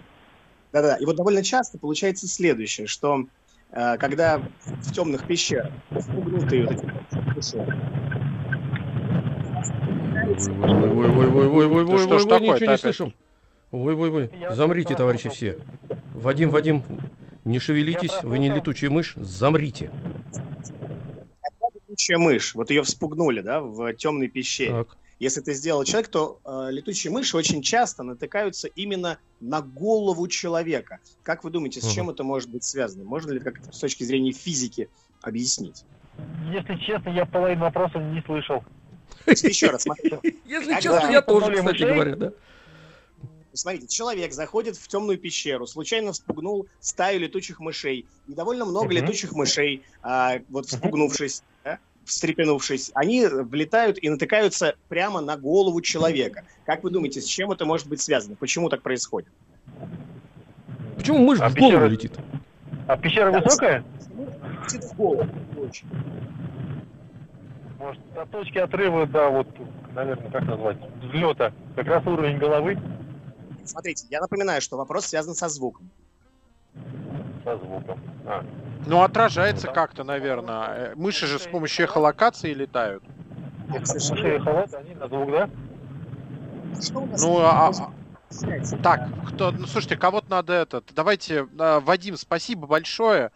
Да-да, 0.71 0.97
и 0.97 1.07
вот 1.07 1.17
довольно 1.17 1.43
часто 1.43 1.79
получается 1.79 2.29
следующее, 2.29 2.87
что 2.87 3.25
э, 3.73 3.97
когда 3.97 4.37
в 4.39 4.93
темных 4.93 5.27
пещерах 5.27 5.73
впугнутые 5.99 6.67
вот 6.67 6.73
эти 6.73 6.85
мыши, 7.35 7.57
Ой-ой-ой-ой-ой-ой-ой-ой, 10.29 11.87
Да 11.87 11.99
что 11.99 12.19
ж 12.19 12.23
ой, 12.25 12.29
такое-то 12.29 12.67
ничего 12.67 12.67
не 12.67 12.75
опять? 12.75 13.28
Слышим. 13.71 13.87
Ой-ой-ой, 13.87 14.31
Я 14.39 14.55
замрите, 14.55 14.95
товарищи 14.95 15.29
все. 15.29 15.59
Вадим, 16.15 16.51
Вадим, 16.51 16.83
не 17.45 17.59
шевелитесь, 17.59 18.23
вы 18.23 18.39
не 18.39 18.51
летучая 18.51 18.91
мышь, 18.91 19.15
замрите. 19.17 19.91
летучая 21.89 22.19
мышь, 22.19 22.55
вот 22.55 22.71
ее 22.71 22.83
вспугнули, 22.83 23.41
да, 23.41 23.61
в 23.61 23.93
темной 23.95 24.29
пещере. 24.29 24.71
Так. 24.71 24.97
Если 25.19 25.43
это 25.43 25.53
сделал 25.53 25.83
человек, 25.83 26.09
то 26.09 26.39
э, 26.45 26.69
летучие 26.71 27.13
мыши 27.13 27.37
очень 27.37 27.61
часто 27.61 28.05
натыкаются 28.05 28.69
именно 28.69 29.19
на 29.41 29.61
голову 29.63 30.29
человека. 30.29 31.01
Как 31.25 31.43
вы 31.43 31.51
думаете, 31.51 31.81
с 31.81 31.91
чем 31.91 32.09
это 32.09 32.23
может 32.23 32.49
быть 32.51 32.63
связано? 32.63 33.03
Можно 33.05 33.33
ли 33.33 33.41
как-то 33.41 33.73
с 33.73 33.79
точки 33.81 34.05
зрения 34.05 34.31
физики 34.31 34.89
объяснить? 35.21 35.85
Если 36.53 36.77
честно, 36.77 37.11
я 37.11 37.27
половину 37.27 37.63
вопроса 37.63 37.99
не 37.99 38.23
слышал. 38.23 38.63
Еще 39.27 39.71
раз, 39.71 39.83
смотрите. 39.83 40.21
Если 40.47 40.81
честно, 40.81 41.11
я 41.11 41.21
тоже, 41.21 41.53
кстати 41.57 41.83
говоря, 41.83 42.15
да. 42.15 42.33
Смотрите, 43.55 43.87
человек 43.89 44.33
заходит 44.33 44.77
в 44.77 44.87
темную 44.89 45.19
пещеру, 45.19 45.67
случайно 45.67 46.13
вспугнул 46.13 46.67
стаю 46.81 47.21
летучих 47.21 47.61
мышей. 47.61 48.07
И 48.27 48.35
довольно 48.35 48.65
много 48.65 48.87
Мгм. 48.87 48.97
летучих 48.97 49.33
мышей, 49.33 49.83
а, 50.03 50.39
вот 50.51 50.67
вспугнувшись, 50.67 51.43
да, 51.65 51.79
встрепенувшись, 52.05 52.91
они 52.95 53.27
влетают 53.27 53.99
и 54.03 54.09
натыкаются 54.11 54.75
прямо 54.89 55.21
на 55.21 55.37
голову 55.37 55.81
человека. 55.81 56.45
Как 56.67 56.85
вы 56.85 56.91
думаете, 56.91 57.21
с 57.21 57.25
чем 57.25 57.51
это 57.51 57.65
может 57.65 57.89
быть 57.89 58.01
связано? 58.03 58.37
Почему 58.37 58.69
так 58.69 58.83
происходит? 58.83 59.31
Почему 60.97 61.19
мышь 61.19 61.41
А 61.41 61.49
в 61.49 61.55
голову 61.55 61.73
пещера- 61.77 61.87
летит? 61.89 62.13
А 62.87 62.97
пещера 62.97 63.33
Да. 63.33 63.41
высокая? 63.41 63.85
Летит 64.65 64.85
в 64.85 64.95
голову. 64.95 65.27
очень. 65.59 65.89
Может, 67.79 68.01
до 68.15 68.27
точки 68.27 68.59
отрыва, 68.59 69.07
да, 69.07 69.29
вот, 69.31 69.49
наверное, 69.95 70.31
как 70.31 70.43
назвать, 70.47 70.77
взлета, 71.03 71.53
как 71.77 71.87
раз 71.87 72.05
уровень 72.07 72.39
головы 72.39 72.77
Смотрите, 73.69 74.07
я 74.11 74.21
напоминаю, 74.21 74.61
что 74.61 74.77
вопрос 74.77 75.07
связан 75.07 75.35
со 75.35 75.49
звуком. 75.49 75.91
со 77.45 77.57
звуком. 77.59 78.01
А, 78.27 78.45
Ну, 78.87 79.03
отражается 79.03 79.67
Ну 79.67 79.73
да. 79.73 79.81
как-то, 79.81 80.05
наверное. 80.05 80.67
Э, 80.69 80.95
Мыши 80.97 81.27
же 81.27 81.39
с 81.39 81.47
помощью 81.47 81.85
эхолокации 81.87 82.55
летают. 82.55 83.03
Мыши 83.69 83.83
и 83.83 83.87
сожалению, 84.01 84.43
холод, 84.45 84.75
они 84.75 84.95
на 84.95 85.09
звук, 85.09 85.31
да? 85.31 85.51
что 86.81 86.99
у 87.01 87.07
нас 87.07 87.23
Ну, 87.23 87.39
а- 87.41 87.73
связь? 88.31 88.73
Так, 88.83 89.09
кто, 89.29 89.51
ну, 89.51 89.67
слушайте, 89.67 89.97
кого-то 89.97 90.31
надо 90.31 90.53
этот. 90.55 90.91
Давайте, 90.95 91.47
э, 91.59 91.81
Вадим, 91.81 92.17
спасибо 92.17 92.67
большое. 92.67 93.31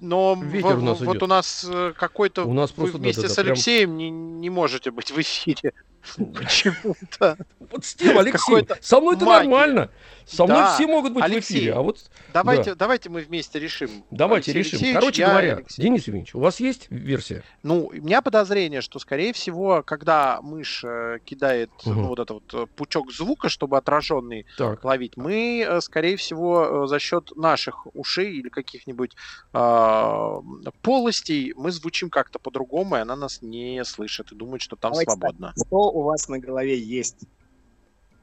Но 0.00 0.38
Ветер 0.40 0.76
в- 0.76 0.82
у 0.82 0.86
нас 0.86 1.00
вот 1.00 1.12
идет. 1.16 1.22
у 1.22 1.26
нас 1.26 1.66
э, 1.68 1.92
какой-то... 1.96 2.44
У 2.44 2.52
нас 2.52 2.70
вы 2.70 2.76
просто, 2.84 2.98
вместе 2.98 3.22
да-да-да, 3.22 3.34
с 3.34 3.36
прям- 3.36 3.52
Алексеем 3.52 3.96
не, 3.96 4.10
не 4.10 4.50
можете 4.50 4.90
быть 4.90 5.10
в 5.10 5.20
эфире. 5.20 5.72
Почему-то. 6.16 7.36
Вот 7.58 7.84
с 7.84 7.94
тем, 7.94 8.18
Алексей, 8.18 8.66
со 8.80 9.00
мной 9.00 9.16
это 9.16 9.24
нормально. 9.24 9.90
Со 10.26 10.44
мной 10.44 10.58
Да, 10.58 10.74
все 10.74 10.86
могут 10.86 11.12
быть 11.12 11.22
в 11.22 11.24
Алексей, 11.24 11.58
эфире, 11.58 11.74
а 11.74 11.82
вот 11.82 11.98
Давайте, 12.32 12.74
давайте 12.74 13.08
мы 13.10 13.20
вместе 13.22 13.58
решим. 13.58 14.04
давайте 14.10 14.52
Алексей 14.52 14.62
решим. 14.62 14.76
Алексеевич, 14.76 15.00
Короче 15.00 15.22
я 15.22 15.28
говоря, 15.28 15.56
Алексей. 15.56 15.82
Денис 15.82 16.06
Евгеньевич, 16.06 16.34
у 16.34 16.40
вас 16.40 16.60
есть 16.60 16.86
версия? 16.90 17.42
Ну, 17.62 17.86
у 17.86 17.92
меня 17.92 18.22
подозрение, 18.22 18.80
что, 18.80 18.98
скорее 18.98 19.32
всего, 19.32 19.82
когда 19.82 20.40
мышь 20.42 20.84
э, 20.84 21.18
кидает 21.24 21.70
ну, 21.84 22.06
вот 22.06 22.20
этот 22.20 22.30
вот 22.30 22.54
э, 22.54 22.66
пучок 22.76 23.12
звука, 23.12 23.48
чтобы 23.48 23.76
отраженный 23.76 24.46
Так. 24.56 24.84
ловить, 24.84 25.16
мы, 25.16 25.66
э, 25.68 25.80
скорее 25.80 26.16
всего, 26.16 26.84
э, 26.84 26.86
за 26.86 26.98
счет 26.98 27.32
наших 27.36 27.86
ушей 27.94 28.32
или 28.32 28.48
каких-нибудь 28.48 29.12
а, 29.52 30.40
полостей 30.82 31.52
мы 31.56 31.70
звучим 31.72 32.10
как-то 32.10 32.38
по-другому, 32.38 32.96
и 32.96 33.00
она 33.00 33.16
нас 33.16 33.42
не 33.42 33.84
слышит 33.84 34.32
и 34.32 34.34
думает, 34.34 34.62
что 34.62 34.76
там 34.76 34.94
свободно. 34.94 35.52
Что 35.66 35.90
у 35.92 36.02
вас 36.02 36.28
на 36.28 36.38
голове 36.38 36.78
есть? 36.78 37.16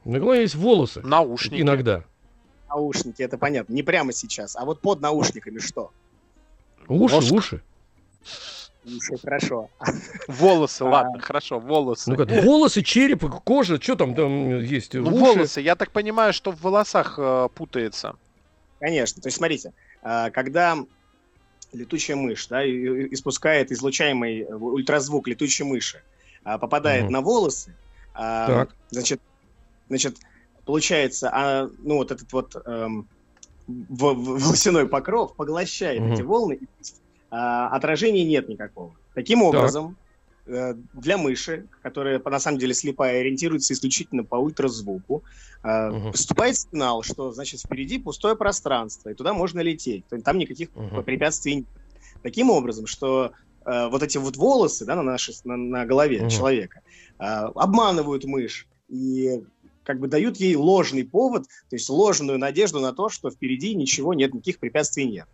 На 0.04 0.18
голове 0.18 0.42
есть 0.42 0.54
волосы. 0.54 1.00
Наушники. 1.02 1.60
Иногда. 1.60 2.04
Наушники, 2.68 3.22
это 3.22 3.38
понятно. 3.38 3.72
Не 3.72 3.82
прямо 3.82 4.12
сейчас. 4.12 4.56
А 4.56 4.64
вот 4.64 4.80
под 4.80 5.00
наушниками 5.00 5.58
что? 5.58 5.90
Уши, 6.88 7.14
Мозг. 7.16 7.32
уши. 7.32 7.62
Уши, 8.84 9.16
хорошо. 9.22 9.68
Волосы, 10.26 10.82
А. 10.82 10.88
ладно, 10.88 11.20
хорошо, 11.20 11.60
волосы. 11.60 12.10
Ну 12.10 12.16
как, 12.16 12.30
волосы, 12.44 12.82
череп, 12.82 13.24
кожа, 13.44 13.80
что 13.80 13.94
там 13.96 14.14
там 14.14 14.60
есть? 14.60 14.94
Ну, 14.94 15.02
уши. 15.02 15.14
волосы, 15.16 15.60
я 15.60 15.76
так 15.76 15.90
понимаю, 15.90 16.32
что 16.32 16.50
в 16.50 16.62
волосах 16.62 17.18
э, 17.18 17.48
путается. 17.54 18.16
Конечно. 18.80 19.20
То 19.20 19.28
есть, 19.28 19.36
смотрите, 19.36 19.72
а, 20.02 20.30
когда 20.30 20.78
летучая 21.72 22.16
мышь 22.16 22.46
да, 22.48 22.64
испускает 22.66 23.70
излучаемый 23.70 24.40
э, 24.40 24.54
ультразвук 24.54 25.28
летучей 25.28 25.64
мыши, 25.66 26.02
а, 26.44 26.58
попадает 26.58 27.04
Мгм. 27.04 27.12
на 27.12 27.20
волосы, 27.20 27.76
а, 28.14 28.46
Так. 28.46 28.76
значит, 28.90 29.20
значит, 29.88 30.16
получается, 30.64 31.30
а, 31.32 31.68
ну 31.78 31.96
вот 31.96 32.10
этот 32.10 32.32
вот 32.32 32.54
эм, 32.64 33.08
в- 33.66 34.14
в- 34.14 34.38
волосяной 34.64 34.88
покров 34.88 35.34
поглощает 35.36 36.00
Мгм. 36.00 36.12
эти 36.12 36.22
волны, 36.22 36.54
и, 36.54 36.66
а, 37.30 37.68
отражения 37.68 38.24
нет 38.24 38.48
никакого. 38.48 38.96
Таким 39.14 39.42
образом, 39.42 39.96
э, 40.46 40.74
для 40.94 41.18
мыши, 41.18 41.68
которая 41.82 42.18
по- 42.18 42.30
на 42.30 42.40
самом 42.40 42.58
деле 42.58 42.74
слепая, 42.74 43.20
ориентируется 43.20 43.74
исключительно 43.74 44.24
по 44.24 44.36
ультразвуку, 44.36 45.22
э, 45.62 45.90
Мгм. 45.90 46.12
поступает 46.12 46.56
сигнал, 46.56 47.02
что 47.02 47.32
значит 47.32 47.60
впереди 47.60 47.98
пустое 47.98 48.34
пространство, 48.34 49.10
и 49.10 49.14
туда 49.14 49.32
можно 49.34 49.60
лететь. 49.60 50.04
Там 50.24 50.38
никаких 50.38 50.70
Мгм. 50.74 51.04
препятствий 51.04 51.56
нет. 51.56 51.66
Таким 52.22 52.50
образом, 52.50 52.86
что 52.86 53.32
э, 53.66 53.88
вот 53.88 54.02
эти 54.02 54.18
вот 54.18 54.36
волосы 54.36 54.84
да, 54.84 54.96
на, 54.96 55.02
нашей, 55.02 55.34
на, 55.44 55.56
на 55.56 55.86
голове 55.86 56.20
Мгм. 56.20 56.30
человека 56.30 56.80
э, 57.18 57.24
обманывают 57.24 58.24
мышь 58.24 58.66
и 58.88 59.42
как 59.82 59.98
бы 59.98 60.08
дают 60.08 60.36
ей 60.36 60.56
ложный 60.56 61.04
повод, 61.04 61.44
то 61.68 61.76
есть 61.76 61.88
ложную 61.88 62.38
надежду 62.38 62.80
на 62.80 62.92
то, 62.92 63.08
что 63.08 63.30
впереди 63.30 63.74
ничего 63.74 64.14
нет, 64.14 64.34
никаких 64.34 64.58
препятствий 64.58 65.06
нет. 65.06 65.26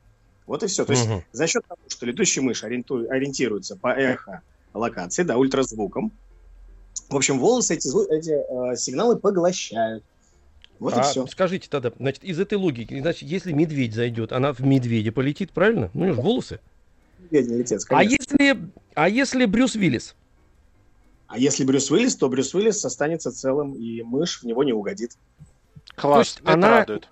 Вот 0.47 0.63
и 0.63 0.67
все. 0.67 0.85
То 0.85 0.93
есть 0.93 1.07
Мгм. 1.07 1.25
за 1.33 1.47
счет 1.47 1.63
того, 1.67 1.81
что 1.89 2.07
летучая 2.07 2.45
мышь 2.45 2.63
ориенту- 2.63 3.09
ориентируется 3.09 3.77
по 3.77 3.89
эхо 3.89 4.43
локации, 4.73 5.25
да, 5.25 5.37
ультразвуком, 5.37 6.13
в 7.09 7.17
общем, 7.17 7.39
волосы 7.39 7.75
эти, 7.75 7.89
зву- 7.89 8.07
эти 8.11 8.33
э, 8.33 8.77
сигналы 8.77 9.17
поглощают. 9.17 10.05
Вот 10.79 10.95
и 10.95 11.01
а 11.01 11.03
все. 11.03 11.27
скажите 11.27 11.69
тогда, 11.71 11.93
значит, 11.99 12.25
из 12.25 12.39
этой 12.39 12.59
логики, 12.59 12.99
значит, 13.01 13.23
если 13.23 13.53
медведь 13.53 13.95
зайдет, 13.95 14.33
она 14.33 14.53
в 14.53 14.61
медведя 14.61 15.13
полетит, 15.13 15.53
правильно? 15.53 15.91
Ну, 15.95 16.03
у 16.03 16.05
него 16.05 16.15
же 16.15 16.21
волосы. 16.21 16.61
Летец, 17.31 17.85
А 17.87 17.89
конечно. 17.97 18.17
если, 18.39 18.59
а 18.95 19.09
если 19.09 19.45
Брюс 19.47 19.75
Виллис? 19.75 20.15
А 21.29 21.39
если 21.39 21.65
Брюс 21.65 21.91
Уиллис, 21.91 22.15
то 22.17 22.29
Брюс 22.29 22.55
Уиллис 22.55 22.85
останется 22.85 23.33
целым, 23.33 23.75
и 23.75 24.03
мышь 24.03 24.41
в 24.41 24.45
него 24.47 24.63
не 24.63 24.73
угодит. 24.73 25.13
Класс, 25.97 26.27
есть 26.29 26.41
это 26.41 26.53
она- 26.53 26.69
радует. 26.71 27.09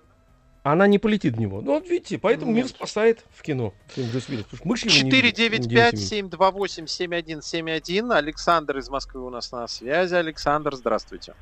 Она 0.63 0.87
не 0.87 0.97
полетит 0.97 1.35
в 1.35 1.39
него. 1.39 1.61
Ну, 1.61 1.73
вот 1.73 1.87
видите, 1.87 2.17
поэтому 2.17 2.51
мир 2.51 2.63
Нет. 2.63 2.71
спасает 2.73 3.23
в 3.35 3.43
кино. 3.43 3.73
фильм 3.89 4.09
Брюс 4.09 4.27
Виллис. 4.29 4.45
Потому 4.45 4.57
что 4.57 4.67
мышь 4.67 4.83
его 4.95 5.05
не 5.05 5.11
видит. 5.21 5.35
Денис 5.35 5.65
Евгеньевич. 5.65 6.33
495-728-7171. 6.79 8.11
Александр 8.15 8.77
из 8.79 8.89
Москвы 8.89 9.23
у 9.25 9.29
нас 9.29 9.51
на 9.51 9.67
связи. 9.67 10.15
Александр, 10.15 10.75
здравствуйте. 10.75 11.35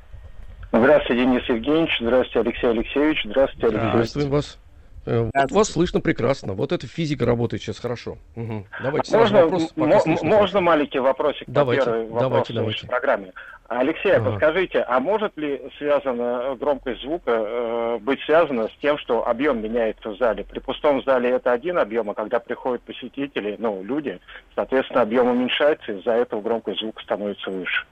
Здравствуйте, 0.72 1.22
Денис 1.24 1.42
Евгеньевич. 1.48 1.96
Здравствуйте, 2.00 2.40
Алексей 2.40 2.66
Алексеевич. 2.70 3.22
Здравствуйте, 3.24 3.66
Алексей. 3.68 3.90
Приветствуем 3.92 4.30
вас. 4.30 4.58
Э, 5.06 5.30
вот 5.32 5.50
вас 5.50 5.68
слышно 5.70 6.00
прекрасно. 6.00 6.54
Вот 6.54 6.72
эта 6.72 6.86
физика 6.86 7.26
работает 7.26 7.62
сейчас 7.62 7.78
хорошо. 7.78 8.18
Мгм. 8.36 8.66
Давайте 8.82 9.10
сразу 9.10 9.34
Можно, 9.34 9.44
вопрос, 9.44 9.72
пока 9.74 10.00
слышно 10.00 10.28
можно 10.28 10.60
маленький 10.60 10.98
вопросик 10.98 11.44
Давайте, 11.46 11.84
по 11.84 11.90
первой 11.90 12.20
давайте, 12.20 12.52
давайте. 12.52 12.86
в 12.86 12.88
программе? 12.88 13.32
Алексей, 13.68 14.12
а 14.12 14.16
Ага. 14.16 14.30
подскажите, 14.30 14.80
а 14.80 15.00
может 15.00 15.36
ли 15.38 15.60
связана 15.78 16.54
громкость 16.60 17.00
звука 17.00 17.30
э, 17.30 17.98
быть 18.00 18.20
связана 18.22 18.68
с 18.68 18.72
тем, 18.82 18.98
что 18.98 19.26
объем 19.26 19.62
меняется 19.62 20.10
в 20.10 20.18
зале? 20.18 20.44
При 20.44 20.58
пустом 20.58 21.02
зале 21.04 21.30
это 21.30 21.52
один 21.52 21.78
объем, 21.78 22.10
а 22.10 22.14
когда 22.14 22.40
приходят 22.40 22.82
посетители, 22.82 23.56
ну, 23.58 23.82
люди, 23.82 24.20
соответственно, 24.54 25.02
объем 25.02 25.28
уменьшается, 25.28 25.92
из-за 25.92 26.12
этого 26.12 26.42
громкость 26.42 26.80
звука 26.80 27.02
становится 27.02 27.50
выше. 27.50 27.86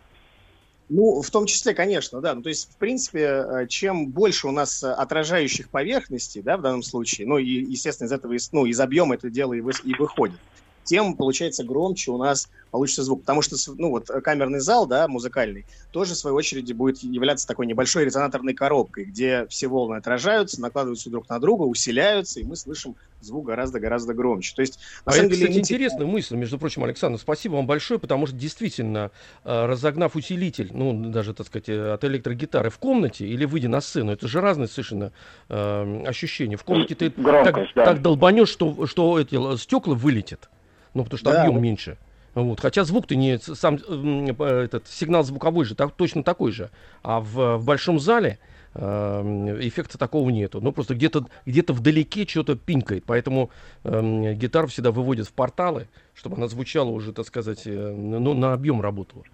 Ну, 0.94 1.22
в 1.22 1.30
том 1.30 1.46
числе, 1.46 1.72
конечно, 1.72 2.20
да. 2.20 2.34
Ну, 2.34 2.42
то 2.42 2.50
есть, 2.50 2.74
в 2.74 2.76
принципе, 2.76 3.20
э, 3.20 3.66
чем 3.66 4.08
больше 4.08 4.46
у 4.46 4.50
нас 4.50 4.82
э, 4.82 4.92
отражающих 4.92 5.70
поверхностей, 5.70 6.42
да, 6.42 6.58
в 6.58 6.60
данном 6.60 6.82
случае, 6.82 7.26
ну, 7.26 7.38
и, 7.38 7.46
естественно, 7.46 8.08
из 8.08 8.12
этого, 8.12 8.36
ну, 8.52 8.66
из 8.66 8.78
объема 8.78 9.14
это 9.14 9.30
дело 9.30 9.54
и, 9.54 9.62
вы- 9.62 9.72
и 9.84 9.94
выходит, 9.94 10.38
тем, 10.84 11.16
получается, 11.16 11.64
громче 11.64 12.10
у 12.10 12.18
нас 12.18 12.48
получится 12.70 13.02
звук. 13.02 13.20
Потому 13.20 13.42
что, 13.42 13.56
ну, 13.76 13.90
вот 13.90 14.06
камерный 14.06 14.60
зал, 14.60 14.86
да, 14.86 15.06
музыкальный, 15.08 15.66
тоже, 15.90 16.14
в 16.14 16.16
свою 16.16 16.36
очередь, 16.36 16.72
будет 16.74 16.98
являться 17.02 17.46
такой 17.46 17.66
небольшой 17.66 18.04
резонаторной 18.04 18.54
коробкой, 18.54 19.04
где 19.04 19.46
все 19.48 19.68
волны 19.68 19.96
отражаются, 19.96 20.60
накладываются 20.60 21.10
друг 21.10 21.28
на 21.28 21.38
друга, 21.38 21.62
усиляются, 21.62 22.40
и 22.40 22.44
мы 22.44 22.56
слышим 22.56 22.96
звук 23.20 23.46
гораздо-гораздо 23.46 24.14
громче. 24.14 24.54
То 24.56 24.62
есть, 24.62 24.78
на 25.04 25.12
А 25.12 25.14
самом 25.14 25.26
это, 25.26 25.36
деле, 25.36 25.46
кстати, 25.48 25.58
имите- 25.60 25.74
интересная 25.74 26.06
мысль, 26.06 26.36
между 26.36 26.58
прочим, 26.58 26.82
Александр, 26.84 27.18
спасибо 27.20 27.54
вам 27.54 27.66
большое, 27.66 28.00
потому 28.00 28.26
что 28.26 28.34
действительно, 28.34 29.10
э, 29.44 29.66
разогнав 29.66 30.16
усилитель, 30.16 30.70
ну, 30.72 31.10
даже, 31.10 31.34
так 31.34 31.46
сказать, 31.46 31.68
э, 31.68 31.92
от 31.92 32.02
электрогитары 32.04 32.70
в 32.70 32.78
комнате 32.78 33.26
или 33.26 33.44
выйдя 33.44 33.68
на 33.68 33.80
сцену, 33.80 34.12
это 34.12 34.26
же 34.26 34.40
разные 34.40 34.66
совершенно 34.68 35.12
э, 35.48 36.04
ощущения. 36.06 36.56
В 36.56 36.64
комнате 36.64 36.94
ты 36.94 37.10
так, 37.10 37.22
Громкость, 37.24 37.72
да. 37.76 37.84
так 37.84 38.02
долбанешь, 38.02 38.48
что, 38.48 38.86
что 38.86 39.20
эти 39.20 39.56
стекла 39.56 39.94
вылетят, 39.94 40.48
ну, 40.94 41.04
потому 41.04 41.18
что 41.18 41.32
Да, 41.32 41.42
объем 41.42 41.62
меньше. 41.62 41.96
Вот. 42.34 42.60
Хотя 42.60 42.84
звук-то 42.84 43.14
не 43.14 43.38
сам 43.38 43.76
э, 43.76 44.64
этот 44.64 44.88
сигнал 44.88 45.22
звуковой 45.22 45.64
же 45.64 45.74
так, 45.74 45.92
точно 45.92 46.22
такой 46.22 46.52
же, 46.52 46.70
а 47.02 47.20
в, 47.20 47.58
в 47.58 47.64
большом 47.64 48.00
зале 48.00 48.38
э, 48.74 49.58
эффекта 49.60 49.98
такого 49.98 50.30
нету. 50.30 50.60
Ну 50.62 50.72
просто 50.72 50.94
где-то 50.94 51.26
где-то 51.44 51.74
вдалеке 51.74 52.26
что-то 52.26 52.56
пинкает, 52.56 53.04
поэтому 53.04 53.50
эм, 53.84 54.34
гитару 54.34 54.68
всегда 54.68 54.92
выводят 54.92 55.28
в 55.28 55.32
порталы, 55.32 55.88
чтобы 56.14 56.36
она 56.36 56.48
звучала 56.48 56.88
уже, 56.88 57.12
так 57.12 57.26
сказать, 57.26 57.66
э, 57.66 57.70
ну, 57.70 58.32
на 58.32 58.54
объем 58.54 58.80
работала. 58.80 59.24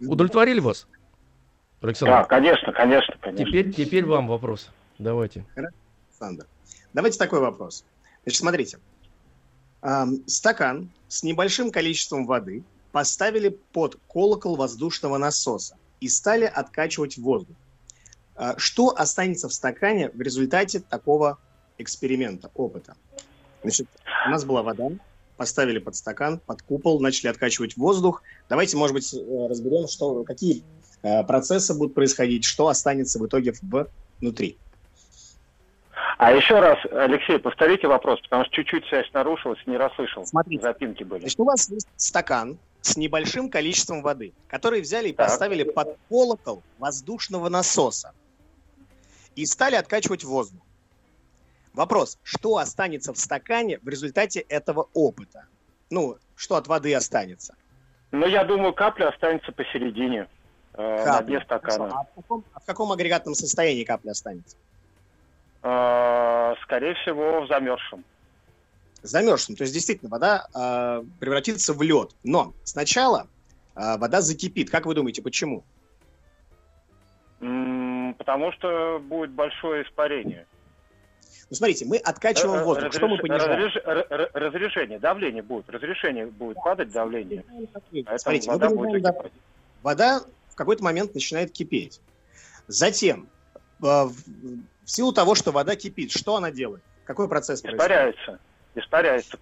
Удовлетворили 0.00 0.60
вас, 0.60 0.86
Александр? 1.82 2.14
Да, 2.14 2.24
конечно, 2.24 2.72
конечно, 2.72 3.14
конечно. 3.20 3.44
Теперь, 3.44 3.72
теперь 3.72 4.06
вам 4.06 4.26
вопрос. 4.26 4.70
Давайте. 4.98 5.44
Александр. 5.54 6.46
Давайте 6.94 7.18
такой 7.18 7.40
вопрос. 7.40 7.84
Значит, 8.24 8.40
смотрите. 8.40 8.78
Ам, 9.82 10.26
стакан 10.26 10.90
с 11.08 11.22
небольшим 11.22 11.70
количеством 11.70 12.26
воды 12.26 12.64
поставили 12.92 13.50
под 13.72 13.98
колокол 14.08 14.56
воздушного 14.56 15.18
насоса 15.18 15.76
и 16.00 16.08
стали 16.08 16.44
откачивать 16.44 17.18
воздух. 17.18 17.56
А, 18.34 18.54
Что 18.58 18.88
останется 18.96 19.48
в 19.48 19.54
стакане 19.54 20.10
в 20.10 20.20
результате 20.20 20.80
такого 20.80 21.38
эксперимента, 21.78 22.50
опыта? 22.54 22.96
Значит, 23.62 23.88
у 24.26 24.30
нас 24.30 24.44
была 24.44 24.62
вода, 24.62 24.90
поставили 25.36 25.78
под 25.78 25.96
стакан, 25.96 26.40
под 26.44 26.62
купол, 26.62 27.00
начали 27.00 27.28
откачивать 27.28 27.76
воздух. 27.76 28.22
Давайте, 28.48 28.76
может 28.76 28.94
быть, 28.94 29.12
э, 29.12 29.46
разберем, 29.48 29.88
что, 29.88 30.24
какие 30.24 30.62
э, 31.02 31.24
процессы 31.24 31.74
будут 31.74 31.94
происходить, 31.94 32.44
что 32.44 32.68
останется 32.68 33.18
в 33.18 33.26
итоге 33.26 33.54
внутри. 34.20 34.58
А 36.18 36.32
еще 36.32 36.60
раз, 36.60 36.78
Алексей, 36.92 37.38
повторите 37.38 37.88
вопрос, 37.88 38.20
потому 38.22 38.44
что 38.44 38.54
чуть-чуть 38.54 38.86
связь 38.86 39.06
нарушилась, 39.12 39.58
не 39.66 39.76
расслышал. 39.76 40.24
Смотрите. 40.24 40.62
Запинки 40.62 41.04
были. 41.04 41.20
Значит, 41.20 41.40
у 41.40 41.44
вас 41.44 41.68
есть 41.68 41.88
стакан 41.96 42.58
с 42.80 42.96
небольшим 42.96 43.50
количеством 43.50 44.02
воды, 44.02 44.32
который 44.48 44.80
взяли 44.80 45.08
и 45.08 45.12
Так. 45.12 45.28
поставили 45.28 45.64
под 45.64 45.98
колокол 46.08 46.62
воздушного 46.78 47.50
насоса 47.50 48.12
и 49.34 49.44
стали 49.44 49.74
откачивать 49.74 50.24
воздух. 50.24 50.62
Вопрос, 51.74 52.18
что 52.22 52.56
останется 52.56 53.12
в 53.12 53.18
стакане 53.18 53.78
в 53.82 53.88
результате 53.88 54.40
этого 54.40 54.88
опыта? 54.94 55.44
Ну, 55.90 56.16
что 56.34 56.56
от 56.56 56.66
воды 56.66 56.94
останется? 56.94 57.54
Ну, 58.10 58.26
я 58.26 58.44
думаю, 58.44 58.72
капля 58.72 59.08
останется 59.10 59.52
посередине, 59.52 60.28
э, 60.72 60.96
на 60.96 61.04
Капля. 61.04 61.26
дне 61.26 61.40
стакана. 61.44 61.90
А 61.92 62.04
в, 62.04 62.14
каком, 62.14 62.44
а 62.54 62.60
в 62.60 62.64
каком 62.64 62.92
агрегатном 62.92 63.34
состоянии 63.34 63.84
капля 63.84 64.12
останется? 64.12 64.56
Э, 65.62 66.54
скорее 66.62 66.94
всего, 66.94 67.42
в 67.42 67.48
замерзшем. 67.48 68.04
Замерзшим. 69.02 69.56
То 69.56 69.62
есть, 69.64 69.74
действительно, 69.74 70.10
вода 70.10 70.46
э, 70.54 71.02
превратится 71.20 71.72
в 71.74 71.82
лед. 71.82 72.10
Но 72.24 72.54
сначала 72.64 73.26
э, 73.74 73.96
вода 73.98 74.20
закипит. 74.20 74.70
Как 74.70 74.86
вы 74.86 74.94
думаете, 74.94 75.22
почему? 75.22 75.64
Потому 77.38 78.50
что 78.52 78.98
будет 79.02 79.30
большое 79.30 79.84
испарение. 79.84 80.46
Ну, 81.50 81.54
смотрите, 81.56 81.84
мы 81.84 81.98
откачиваем 81.98 82.60
Э, 82.62 82.64
воздух. 82.64 82.92
Что 82.92 83.06
мы 83.06 83.16
разреш- 83.18 83.20
понижаем? 83.20 83.72
разреш- 83.84 84.30
Разрешение, 84.32 84.98
давление 84.98 85.42
будет. 85.42 85.68
Разрешение 85.70 86.26
будет 86.26 86.56
падать, 86.56 86.90
давление. 86.90 87.44
Поэтому 87.46 88.18
Смотрите, 88.18 88.48
мы 88.50 88.54
вода 88.54 88.66
понижаем 88.68 88.90
будет 88.92 89.02
закипать. 89.04 89.32
вода 89.82 90.20
в 90.50 90.54
какой-то 90.56 90.82
момент 90.82 91.14
начинает 91.14 91.52
кипеть. 91.52 92.00
Затем, 92.66 93.28
э, 93.84 94.06
в 94.86 94.90
силу 94.90 95.12
того, 95.12 95.34
что 95.34 95.50
вода 95.52 95.74
кипит, 95.76 96.12
что 96.12 96.36
она 96.36 96.50
делает? 96.52 96.82
Какой 97.04 97.28
процесс 97.28 97.60
происходит? 97.60 97.82
Испаряется. 97.82 98.38
Испаряется. 98.76 99.38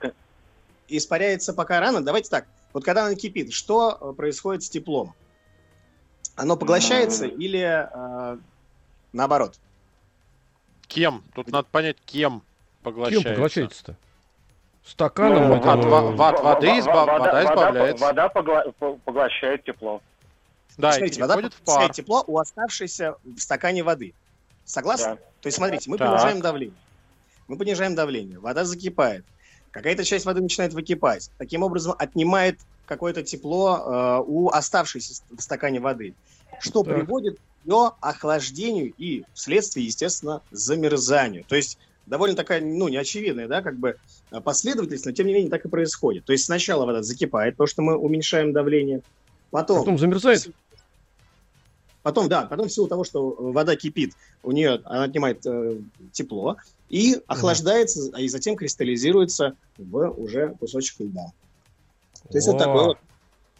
Испаряется 0.88 1.52
пока 1.52 1.80
рано. 1.80 2.02
Давайте 2.02 2.30
так. 2.30 2.46
Вот 2.72 2.82
когда 2.84 3.04
она 3.06 3.14
кипит, 3.14 3.52
что 3.52 3.96
э, 4.00 4.12
происходит 4.16 4.62
с 4.64 4.70
теплом? 4.70 5.14
Оно 6.34 6.56
поглощается 6.56 7.26
М. 7.26 7.38
или 7.38 7.60
э, 7.60 8.38
наоборот? 9.12 9.54
Кем? 10.88 11.22
Тут 11.34 11.48
надо 11.48 11.68
понять, 11.70 11.98
кем 12.06 12.40
Кем 12.40 12.42
поглощается. 12.82 13.28
поглощается-то? 13.30 13.96
Стаканом 14.84 15.48
Ну, 15.48 15.56
это, 15.56 15.72
от 15.72 15.84
во- 15.84 16.12
во- 16.12 16.28
От 16.28 16.40
воды 16.42 16.66
Во- 16.68 16.78
изба- 16.78 17.04
вода- 17.06 17.18
вода 17.18 17.44
избавляется. 17.44 18.04
Вода 18.04 18.26
погла- 18.28 18.72
по- 18.78 18.96
поглощает 18.96 19.64
тепло. 19.64 20.02
Да, 20.76 20.92
Смотрите, 20.92 21.20
вода 21.20 21.34
в 21.36 21.40
поглощает 21.42 21.64
пар. 21.88 21.94
тепло 21.94 22.24
у 22.26 22.38
оставшейся 22.38 23.16
в 23.24 23.38
стакане 23.38 23.82
воды. 23.82 24.14
Согласны? 24.64 25.14
Да. 25.14 25.16
То 25.16 25.46
есть, 25.46 25.56
смотрите, 25.58 25.90
мы 25.90 25.98
Так. 25.98 26.10
понижаем 26.10 26.40
давление. 26.40 26.76
Мы 27.48 27.56
понижаем 27.56 27.94
давление. 27.94 28.38
Вода 28.38 28.64
закипает. 28.64 29.24
Какая-то 29.70 30.04
часть 30.04 30.24
воды 30.24 30.40
начинает 30.40 30.72
выкипать. 30.72 31.30
Таким 31.38 31.62
образом, 31.62 31.94
отнимает 31.98 32.58
какое-то 32.86 33.22
тепло 33.22 33.76
э, 33.76 34.24
у 34.26 34.48
оставшейся 34.48 35.22
в 35.30 35.40
стакане 35.40 35.80
воды. 35.80 36.14
Что 36.60 36.82
Так. 36.82 36.94
приводит 36.94 37.36
к 37.36 37.66
ее 37.66 37.92
охлаждению 38.00 38.92
и 38.96 39.24
вследствие, 39.34 39.86
естественно, 39.86 40.42
замерзанию. 40.50 41.44
То 41.48 41.56
есть 41.56 41.78
довольно 42.06 42.36
такая, 42.36 42.60
ну, 42.60 42.88
неочевидная, 42.88 43.48
да, 43.48 43.62
как 43.62 43.76
бы 43.76 43.96
э, 44.30 44.40
последовательность, 44.40 45.06
но 45.06 45.12
тем 45.12 45.26
не 45.26 45.34
менее 45.34 45.50
так 45.50 45.64
и 45.64 45.68
происходит. 45.68 46.24
То 46.24 46.32
есть 46.32 46.44
сначала 46.44 46.86
вода 46.86 47.02
закипает, 47.02 47.54
потому 47.54 47.66
что 47.66 47.82
мы 47.82 47.96
уменьшаем 47.96 48.52
давление. 48.52 49.02
Потом 49.50 49.78
Потом 49.80 49.98
замерзает. 49.98 50.48
Потом, 52.04 52.28
да, 52.28 52.42
потом 52.42 52.68
в 52.68 52.72
силу 52.72 52.86
того, 52.86 53.02
что 53.02 53.34
вода 53.38 53.74
кипит, 53.76 54.12
у 54.42 54.52
нее 54.52 54.78
она 54.84 55.04
отнимает 55.04 55.44
э, 55.46 55.78
тепло 56.12 56.58
и 56.90 57.18
охлаждается, 57.26 58.10
а 58.12 58.20
и 58.20 58.28
затем 58.28 58.56
кристаллизируется 58.56 59.54
в 59.78 60.10
уже 60.10 60.50
кусочек 60.60 61.00
льда. 61.00 61.28
То 62.30 62.36
есть 62.38 62.46
вот 62.46 62.56
О, 62.56 62.58
такой 62.58 62.84
вот 62.84 62.98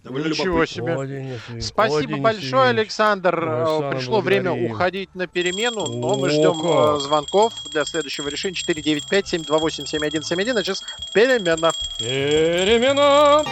довольно 0.03 0.29
Ничего 0.29 0.67
себе. 0.67 0.95
о, 0.95 1.07
Денис 1.07 1.41
Евгеньевич, 1.49 1.65
о, 1.65 1.69
Спасибо 1.69 2.07
Денис 2.07 2.23
большое. 2.23 2.69
Александр. 2.69 3.39
Ой, 3.39 3.49
Э, 3.49 3.63
Оксана, 3.63 3.91
Пришло 3.97 4.21
время 4.21 4.51
благодарим. 4.51 4.73
уходить 4.73 5.15
на 5.15 5.27
перемену, 5.27 5.87
но 5.87 6.15
мы 6.17 6.27
О, 6.29 6.31
ждем 6.31 6.61
как. 6.61 6.99
э, 6.99 7.01
звонков 7.01 7.55
для 7.73 7.87
следующего 7.87 8.29
решения 8.29 8.57
495-728-7171. 8.57 10.59
А 10.59 10.63
сейчас 10.63 10.83
перемена. 11.15 11.73
Перемена! 11.99 13.43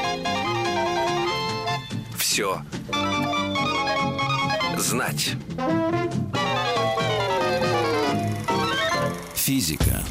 Все. 2.18 2.60
Знать. 4.82 5.36
Физика. 9.32 10.02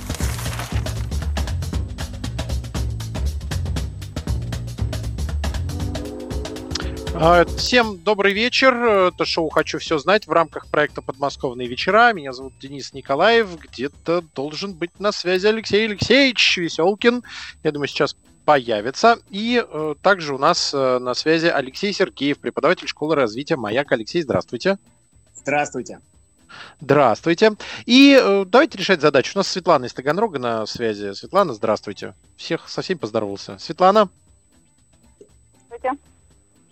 А, 7.13 7.43
Всем 7.57 7.99
добрый 7.99 8.31
вечер. 8.31 8.73
Это 8.73 9.25
шоу 9.25 9.49
«Хочу 9.49 9.77
все 9.79 9.97
знать» 9.97 10.25
в 10.25 10.31
рамках 10.31 10.67
проекта 10.67 11.01
«Подмосковные 11.01 11.67
вечера». 11.67 12.13
Меня 12.13 12.31
зовут 12.31 12.53
Денис 12.57 12.93
Николаев. 12.93 13.49
Где-то 13.59 14.23
должен 14.33 14.73
быть 14.73 15.01
на 15.01 15.11
связи 15.11 15.47
Алексей 15.47 15.85
Алексеевич 15.85 16.55
Веселкин. 16.55 17.23
Я 17.63 17.71
думаю, 17.73 17.89
сейчас 17.89 18.15
появится. 18.45 19.19
И 19.29 19.63
э, 19.65 19.95
также 20.01 20.35
у 20.35 20.37
нас 20.37 20.73
э, 20.73 20.99
на 20.99 21.13
связи 21.13 21.47
Алексей 21.47 21.93
Сергеев, 21.93 22.39
преподаватель 22.39 22.87
школы 22.87 23.15
развития 23.15 23.55
«Маяк». 23.55 23.91
Алексей, 23.91 24.21
здравствуйте. 24.21 24.77
Здравствуйте. 25.35 25.99
Здравствуйте. 26.79 27.53
И 27.85 28.19
э, 28.21 28.45
давайте 28.45 28.77
решать 28.77 29.01
задачу. 29.01 29.31
У 29.35 29.39
нас 29.39 29.47
Светлана 29.47 29.85
из 29.85 29.93
Таганрога 29.93 30.39
на 30.39 30.65
связи. 30.65 31.13
Светлана, 31.13 31.53
здравствуйте. 31.53 32.13
Всех 32.35 32.67
со 32.69 32.81
всеми 32.81 32.97
поздоровался. 32.97 33.57
Светлана? 33.57 34.09
Здравствуйте. 35.67 35.97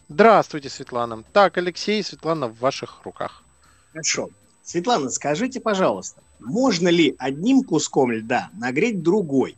Здравствуйте, 0.10 0.70
Светлана. 0.70 1.24
Так, 1.34 1.58
Алексей, 1.58 2.04
Светлана 2.04 2.48
в 2.48 2.60
ваших 2.60 3.02
руках. 3.04 3.44
Хорошо. 3.92 4.30
Светлана, 4.64 5.10
скажите, 5.10 5.60
пожалуйста, 5.60 6.22
можно 6.40 6.90
ли 6.90 7.16
одним 7.18 7.64
куском 7.64 8.12
льда 8.12 8.50
нагреть 8.54 9.02
другой? 9.02 9.56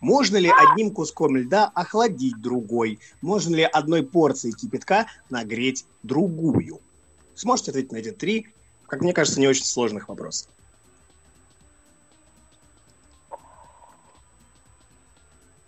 Можно 0.00 0.36
ли 0.36 0.50
одним 0.50 0.90
куском 0.90 1.36
льда 1.36 1.70
охладить 1.74 2.40
другой? 2.40 2.98
Можно 3.20 3.56
ли 3.56 3.62
одной 3.62 4.02
порцией 4.02 4.54
кипятка 4.54 5.06
нагреть 5.30 5.86
другую? 6.02 6.80
Сможете 7.34 7.70
ответить 7.72 7.92
на 7.92 7.96
эти 7.96 8.10
три, 8.10 8.48
как 8.86 9.00
мне 9.00 9.12
кажется, 9.12 9.40
не 9.40 9.48
очень 9.48 9.64
сложных 9.64 10.08
вопросов. 10.08 10.48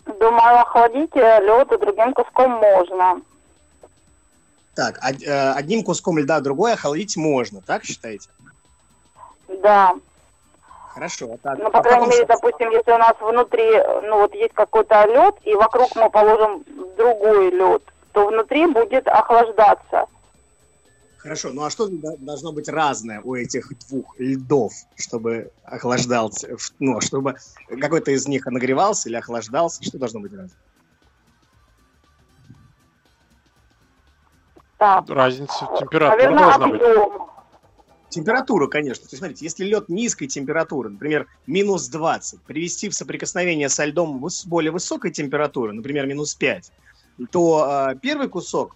Думаю, 0.05 0.61
охладить 0.61 1.15
э, 1.15 1.39
лед 1.41 1.67
другим 1.67 2.13
куском 2.13 2.51
можно. 2.51 3.21
Так, 4.73 4.99
э, 5.03 5.51
одним 5.51 5.83
куском 5.83 6.17
льда 6.17 6.39
другой 6.39 6.73
охладить 6.73 7.17
можно, 7.17 7.61
так 7.61 7.83
считаете? 7.83 8.29
Да. 9.61 9.95
Хорошо. 10.97 11.31
а 11.31 11.37
Так, 11.37 11.59
Ну, 11.59 11.67
а 11.67 11.69
по 11.69 11.79
в 11.79 11.83
крайней 11.83 12.05
каком 12.05 12.09
мере, 12.09 12.25
допустим, 12.25 12.69
если 12.71 12.91
у 12.91 12.97
нас 12.97 13.13
внутри, 13.19 13.71
ну, 14.09 14.17
вот 14.17 14.33
есть 14.33 14.53
какой-то 14.53 15.05
лед, 15.05 15.35
и 15.43 15.53
вокруг 15.53 15.95
мы 15.95 16.09
положим 16.09 16.65
другой 16.97 17.51
лед, 17.51 17.83
то 18.13 18.25
внутри 18.25 18.65
будет 18.65 19.07
охлаждаться. 19.07 20.07
Хорошо, 21.17 21.49
ну 21.51 21.63
а 21.63 21.69
что 21.69 21.87
до- 21.87 22.17
должно 22.17 22.51
быть 22.51 22.67
разное 22.67 23.21
у 23.23 23.35
этих 23.35 23.67
двух 23.87 24.15
льдов, 24.17 24.71
чтобы 24.95 25.51
охлаждался, 25.63 26.55
ну, 26.79 26.99
чтобы 27.01 27.35
какой-то 27.79 28.11
из 28.11 28.27
них 28.27 28.45
нагревался 28.47 29.09
или 29.09 29.17
охлаждался? 29.17 29.83
Что 29.83 29.99
должно 29.99 30.19
быть 30.21 30.31
разное? 30.31 30.57
Так. 34.77 35.09
Разница 35.09 35.67
температуры 35.77 36.29
Наверное, 36.29 36.57
должна 36.57 36.67
быть. 36.67 36.81
Объем. 38.19 38.25
Температура, 38.25 38.67
конечно. 38.67 39.03
То 39.03 39.13
есть, 39.13 39.19
смотрите, 39.19 39.45
если 39.45 39.65
лед 39.65 39.89
низкой 39.89 40.27
температуры, 40.27 40.89
например, 40.89 41.27
минус 41.45 41.87
20, 41.87 42.43
привести 42.45 42.89
в 42.89 42.93
соприкосновение 42.93 43.69
со 43.69 43.85
льдом 43.85 44.23
выс- 44.23 44.47
более 44.47 44.71
высокой 44.71 45.11
температуры, 45.11 45.73
например, 45.73 46.05
минус 46.05 46.35
5, 46.35 46.71
то 47.31 47.91
э, 47.91 47.99
первый 47.99 48.29
кусок 48.29 48.75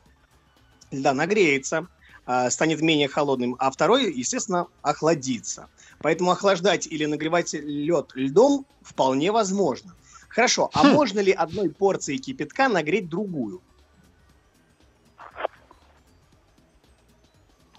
льда 0.92 1.14
нагреется, 1.14 1.88
э, 2.28 2.50
станет 2.50 2.82
менее 2.82 3.08
холодным, 3.08 3.56
а 3.60 3.72
второй, 3.72 4.14
естественно, 4.14 4.68
охладится. 4.82 5.68
Поэтому 6.02 6.32
охлаждать 6.32 6.88
или 6.88 7.06
нагревать 7.06 7.54
лед 7.54 8.12
льдом 8.14 8.66
вполне 8.82 9.32
возможно. 9.32 9.96
Хорошо, 10.30 10.70
а 10.74 10.84
Хм. 10.84 10.88
можно 10.88 11.20
ли 11.20 11.32
одной 11.32 11.70
порцией 11.70 12.20
кипятка 12.20 12.70
нагреть 12.70 13.10
другую? 13.10 13.62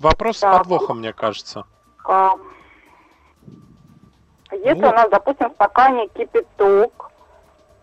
Вопрос 0.02 0.38
с 0.38 0.40
Так. 0.40 0.58
подвохом, 0.58 0.98
мне 0.98 1.12
кажется. 1.12 1.64
А, 2.04 2.32
Если 4.50 4.82
Ну. 4.82 4.88
у 4.88 4.92
нас, 4.92 5.08
допустим, 5.08 5.50
в 5.50 5.54
стакане 5.54 6.08
кипяток, 6.08 7.10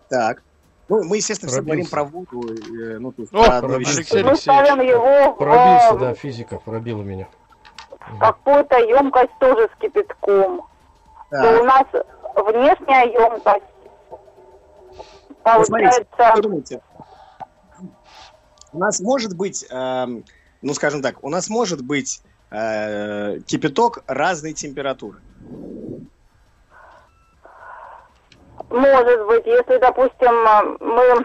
Так. 0.08 0.42
Ну, 0.88 1.02
мы, 1.04 1.16
естественно, 1.16 1.50
все 1.50 1.62
говорим 1.62 1.86
про 1.86 2.04
воду. 2.04 2.42
э, 2.52 2.98
ну, 2.98 3.12
то 3.12 3.22
есть 3.22 3.32
О, 3.34 3.60
про. 3.60 3.74
Алексей 3.74 4.22
мы 4.24 4.36
ставим 4.36 4.80
его 4.80 5.32
Пробился, 5.34 5.94
в 5.94 5.98
да, 6.00 6.14
физика 6.14 6.58
пробила 6.58 7.02
меня. 7.02 7.26
какую-то 8.18 8.76
емкость 8.78 9.32
тоже 9.38 9.68
с 9.74 9.80
кипятком. 9.80 10.62
Так. 11.30 11.42
то 11.42 11.60
у 11.60 11.64
нас 11.64 11.86
внешняя 12.34 13.04
емкость 13.12 13.64
смотрите, 15.64 16.04
получается 16.04 16.32
что 16.32 16.42
думаете? 16.42 16.82
У 18.72 18.78
нас 18.78 19.00
может 19.00 19.36
быть, 19.36 19.64
эм, 19.70 20.24
ну 20.62 20.74
скажем 20.74 21.02
так, 21.02 21.22
у 21.24 21.28
нас 21.28 21.48
может 21.48 21.82
быть 21.82 22.22
э, 22.50 23.40
кипяток 23.46 24.02
разной 24.06 24.52
температуры. 24.52 25.18
может 28.70 29.26
быть, 29.26 29.46
если, 29.46 29.78
допустим, 29.78 30.32
мы 30.80 31.24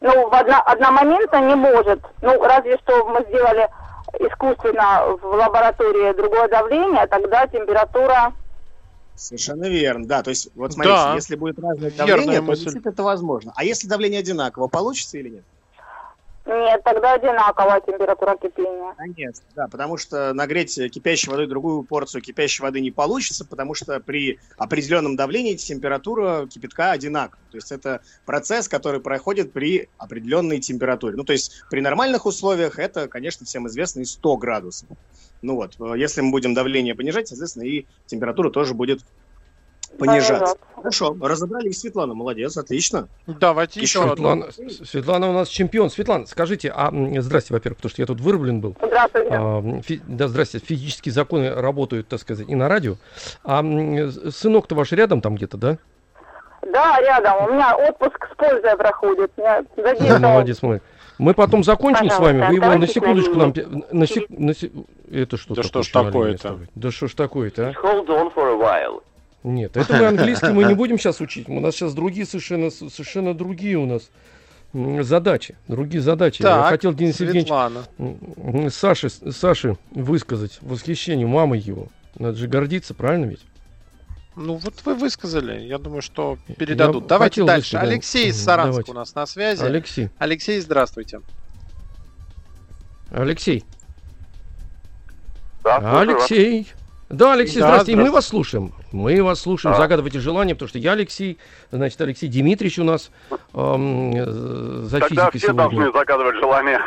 ну, 0.00 0.28
в 0.28 0.34
одно, 0.34 0.62
одномоментно 0.64 1.46
не 1.46 1.54
может. 1.54 2.00
Ну, 2.22 2.42
разве 2.42 2.78
что 2.78 3.04
мы 3.06 3.24
сделали 3.28 3.68
искусственно 4.18 5.16
в 5.20 5.24
лаборатории 5.24 6.16
другое 6.16 6.48
давление, 6.48 7.06
тогда 7.06 7.46
температура 7.46 8.32
Совершенно 9.14 9.64
верно, 9.64 10.06
да. 10.06 10.22
То 10.22 10.28
есть, 10.28 10.50
вот 10.54 10.74
смотрите, 10.74 10.94
Да. 10.94 11.14
если 11.14 11.36
будет 11.36 11.58
разное 11.58 11.88
Верная 11.88 12.06
давление, 12.06 12.36
то 12.40 12.42
мысль. 12.42 12.80
это 12.84 13.02
возможно. 13.02 13.50
А 13.56 13.64
если 13.64 13.88
давление 13.88 14.20
одинаково, 14.20 14.68
получится 14.68 15.16
или 15.16 15.30
нет? 15.30 15.44
Нет, 16.46 16.82
тогда 16.84 17.14
одинаковая 17.14 17.80
температура 17.80 18.36
кипения. 18.36 18.94
Конечно, 18.96 19.44
да, 19.56 19.66
потому 19.66 19.96
что 19.96 20.32
нагреть 20.32 20.74
кипящей 20.92 21.28
водой 21.28 21.48
другую 21.48 21.82
порцию 21.82 22.22
кипящей 22.22 22.62
воды 22.62 22.80
не 22.80 22.92
получится, 22.92 23.44
потому 23.44 23.74
что 23.74 23.98
при 23.98 24.38
определенном 24.56 25.16
давлении 25.16 25.56
температура 25.56 26.46
кипятка 26.46 26.92
одинакова. 26.92 27.42
То 27.50 27.56
есть 27.56 27.72
это 27.72 28.00
процесс, 28.24 28.68
который 28.68 29.00
проходит 29.00 29.52
при 29.52 29.88
определенной 29.98 30.60
температуре. 30.60 31.16
Ну, 31.16 31.24
то 31.24 31.32
есть 31.32 31.64
при 31.68 31.80
нормальных 31.80 32.26
условиях 32.26 32.78
это, 32.78 33.08
конечно, 33.08 33.44
всем 33.44 33.66
известно, 33.66 34.00
и 34.00 34.04
100 34.04 34.36
градусов. 34.36 34.88
Ну 35.42 35.56
вот, 35.56 35.74
э, 35.80 35.98
если 35.98 36.20
мы 36.20 36.30
будем 36.30 36.54
давление 36.54 36.94
понижать, 36.94 37.28
соответственно, 37.28 37.64
и 37.64 37.86
температура 38.06 38.50
тоже 38.50 38.74
будет 38.74 39.00
понижаться. 39.96 40.32
Понижаться. 40.32 40.56
Хорошо, 40.76 41.16
разобрались, 41.20 41.80
Светлана, 41.80 42.14
молодец, 42.14 42.56
отлично. 42.56 43.08
Давайте 43.26 43.80
еще 43.80 44.02
одну. 44.04 44.42
Светлана, 44.52 44.70
Светлана 44.84 45.30
у 45.30 45.32
нас 45.32 45.48
чемпион. 45.48 45.90
Светлана, 45.90 46.26
скажите, 46.26 46.72
а 46.74 46.90
здрасте, 47.20 47.54
во-первых, 47.54 47.78
потому 47.78 47.90
что 47.90 48.02
я 48.02 48.06
тут 48.06 48.20
вырублен 48.20 48.60
был. 48.60 48.76
Здравствуйте. 48.80 49.28
А, 49.32 49.80
фи- 49.82 50.00
да, 50.06 50.28
здрасте, 50.28 50.58
физические 50.58 51.12
законы 51.12 51.52
работают, 51.52 52.08
так 52.08 52.20
сказать, 52.20 52.48
и 52.48 52.54
на 52.54 52.68
радио. 52.68 52.96
А 53.42 53.62
сынок-то 54.30 54.74
ваш 54.74 54.92
рядом 54.92 55.20
там 55.20 55.34
где-то, 55.34 55.56
да? 55.56 55.78
Да, 56.72 57.00
рядом. 57.00 57.48
У 57.48 57.52
меня 57.54 57.74
отпуск 57.76 58.28
с 58.32 58.36
пользой 58.36 58.76
проходит. 58.76 59.30
Я 59.36 59.64
задерживал. 59.76 60.18
молодец 60.20 60.62
мой. 60.62 60.80
Мы 61.18 61.32
потом 61.32 61.64
закончим 61.64 62.10
с 62.10 62.18
вами. 62.18 62.40
Пожалуйста, 62.40 62.48
Вы 62.48 62.54
его 62.72 62.78
на 62.80 62.86
секундочку 62.86 63.34
на 63.34 63.46
нам... 63.46 63.84
На 63.90 64.06
сек- 64.06 64.28
на 64.28 64.54
се- 64.54 64.70
Это 65.10 65.36
что 65.38 65.54
Да 65.54 65.62
такое? 65.62 65.82
что 65.82 65.82
ж 65.82 65.88
такое-то? 66.04 66.58
Да 66.74 66.90
что 66.90 67.08
ж 67.08 67.14
такое-то, 67.14 67.68
а? 67.68 67.72
Hold 67.86 68.06
on 68.08 68.34
for 68.34 68.52
a 68.52 68.56
while. 68.58 69.02
Нет, 69.46 69.76
это 69.76 69.92
мы 69.96 70.06
английский 70.08 70.48
мы 70.50 70.64
не 70.64 70.74
будем 70.74 70.98
сейчас 70.98 71.20
учить. 71.20 71.48
У 71.48 71.60
нас 71.60 71.74
сейчас 71.76 71.94
другие 71.94 72.26
совершенно, 72.26 72.68
совершенно 72.70 73.32
другие 73.32 73.76
у 73.78 73.86
нас 73.86 74.10
задачи. 75.04 75.56
Другие 75.68 76.00
задачи. 76.02 76.42
Я 76.42 76.48
Так, 76.48 76.68
хотел, 76.70 76.92
Денис 76.92 77.20
Евгеньевич, 77.20 77.46
Светлана. 77.46 77.84
м, 77.98 78.70
Саше, 78.70 79.08
Саше 79.08 79.76
высказать 79.92 80.58
восхищение 80.62 81.28
мамой 81.28 81.60
его. 81.60 81.86
Надо 82.18 82.36
же 82.36 82.48
гордиться, 82.48 82.92
правильно 82.92 83.26
ведь? 83.26 83.40
Ну 84.34 84.56
вот 84.56 84.74
вы 84.84 84.94
высказали. 84.96 85.60
Я 85.60 85.78
думаю, 85.78 86.02
что 86.02 86.38
передадут. 86.58 87.04
Я 87.04 87.08
Давайте 87.08 87.44
дальше. 87.44 87.76
высказать. 87.76 87.88
Алексей 87.94 88.28
из 88.30 88.42
Саранска 88.42 88.70
давайте. 88.72 88.90
у 88.90 88.94
нас 88.94 89.14
на 89.14 89.26
связи. 89.26 89.62
Алексей. 89.62 90.10
Алексей, 90.18 90.60
здравствуйте. 90.60 91.20
Алексей. 93.12 93.64
Да, 95.62 95.78
слушаю 95.80 96.18
вас. 96.18 96.85
Да, 97.08 97.34
Алексей, 97.34 97.60
Да, 97.60 97.66
здравствуйте. 97.68 97.92
И 97.92 97.94
мы 97.96 98.08
здравствуйте. 98.08 98.14
вас 98.14 98.26
слушаем. 98.26 98.72
Мы 98.92 99.22
вас 99.22 99.40
слушаем. 99.40 99.74
А. 99.74 99.78
Загадывайте 99.78 100.18
желание, 100.18 100.54
потому 100.56 100.68
что 100.68 100.78
я 100.78 100.92
Алексей, 100.92 101.38
значит, 101.70 102.00
Алексей 102.00 102.28
Дмитриевич 102.28 102.78
у 102.80 102.84
нас 102.84 103.10
эм, 103.54 104.12
за 104.86 104.98
Тогда 105.00 105.06
физикой 105.30 105.38
все 105.38 105.46
сегодня. 105.48 105.54
должны 105.70 105.92
загадывать 105.92 106.36
желание. 106.36 106.80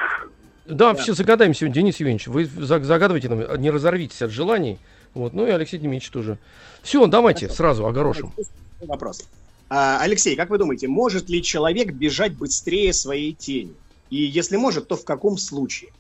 Да, 0.66 0.94
все 0.94 1.14
загадаем 1.14 1.54
сегодня, 1.54 1.76
Денис 1.76 1.96
Евгеньевич. 1.98 2.28
Вы 2.28 2.46
за- 2.46 2.80
загадывайте 2.84 3.30
нам, 3.30 3.62
не 3.62 3.70
разорвитесь 3.72 4.22
от 4.22 4.32
желаний. 4.32 4.78
Вот, 5.14 5.34
ну 5.34 5.48
и 5.48 5.52
Алексей 5.52 5.78
Дмитриевич 5.78 6.10
тоже. 6.10 6.38
Все, 6.84 7.06
давайте 7.08 7.46
Хорошо. 7.48 7.56
сразу 7.58 7.88
огорошим. 7.88 8.34
Вопрос. 8.82 9.24
А, 9.70 10.00
Алексей, 10.02 10.36
как 10.36 10.50
вы 10.50 10.58
думаете, 10.58 10.88
может 10.88 11.30
ли 11.30 11.42
человек 11.42 11.94
бежать 11.94 12.34
быстрее 12.34 12.92
своей 12.94 13.34
тени? 13.34 13.74
И 14.10 14.18
если 14.18 14.58
может, 14.58 14.88
то 14.88 14.96
в 14.96 15.06
каком 15.06 15.38
случае? 15.38 15.92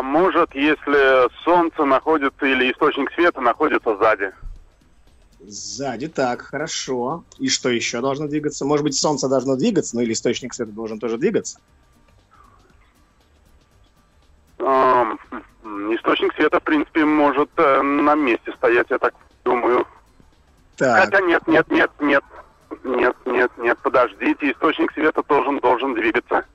А 0.00 0.02
может, 0.02 0.54
если 0.54 1.28
солнце 1.44 1.84
находится 1.84 2.46
или 2.46 2.72
источник 2.72 3.12
света 3.12 3.42
находится 3.42 3.98
сзади? 3.98 4.32
Сзади, 5.40 6.08
так, 6.08 6.40
хорошо. 6.40 7.24
И 7.38 7.50
что 7.50 7.68
еще 7.68 8.00
должно 8.00 8.26
двигаться? 8.26 8.64
Может 8.64 8.84
быть, 8.84 8.94
солнце 8.94 9.28
должно 9.28 9.56
двигаться, 9.56 9.94
ну 9.94 10.00
или 10.00 10.14
источник 10.14 10.54
света 10.54 10.72
должен 10.72 10.98
тоже 10.98 11.18
двигаться? 11.18 11.60
Источник 14.58 16.32
света, 16.32 16.60
в 16.60 16.62
принципе, 16.62 17.04
может 17.04 17.50
э, 17.58 17.82
на 17.82 18.14
месте 18.14 18.52
стоять, 18.56 18.86
я 18.88 18.96
так 18.98 19.12
думаю. 19.44 19.86
Так, 20.76 21.04
Хотя 21.04 21.20
нет, 21.20 21.46
нет, 21.46 21.70
нет, 21.70 21.90
нет. 22.00 22.24
Нет, 22.84 23.16
нет, 23.26 23.50
нет, 23.58 23.78
подождите, 23.82 24.50
источник 24.50 24.92
света 24.92 25.22
должен, 25.28 25.58
должен 25.58 25.92
двигаться. 25.92 26.46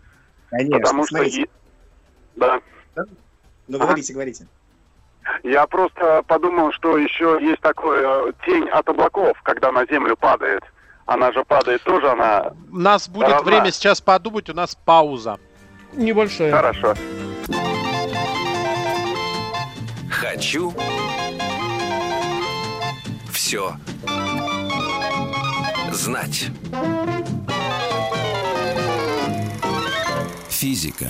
конечно. 0.49 0.79
потому 0.79 1.03
что... 1.05 1.17
смотрите. 1.17 1.41
и- 1.43 1.49
Да. 2.37 2.59
Ну, 3.67 3.79
говорите, 3.79 4.13
говорите. 4.13 4.47
Я 5.43 5.65
просто 5.67 6.23
подумал, 6.27 6.71
что 6.71 6.97
еще 6.97 7.39
есть 7.41 7.61
такое 7.61 8.29
э, 8.29 8.31
тень 8.45 8.69
от 8.69 8.87
облаков, 8.87 9.37
когда 9.43 9.71
на 9.71 9.85
землю 9.85 10.15
падает. 10.15 10.63
Она 11.05 11.31
же 11.31 11.43
падает 11.43 11.81
тоже, 11.83 12.09
она... 12.09 12.53
У 12.71 12.77
нас 12.77 13.07
будет 13.07 13.29
Равна. 13.29 13.41
время 13.43 13.71
сейчас 13.71 14.01
подумать, 14.01 14.49
у 14.49 14.53
нас 14.53 14.75
пауза. 14.75 15.39
Небольшая. 15.93 16.51
Хорошо. 16.51 16.95
Хочу 20.09 20.73
все 23.31 23.73
знать. 25.91 26.49
Физика. 30.49 31.05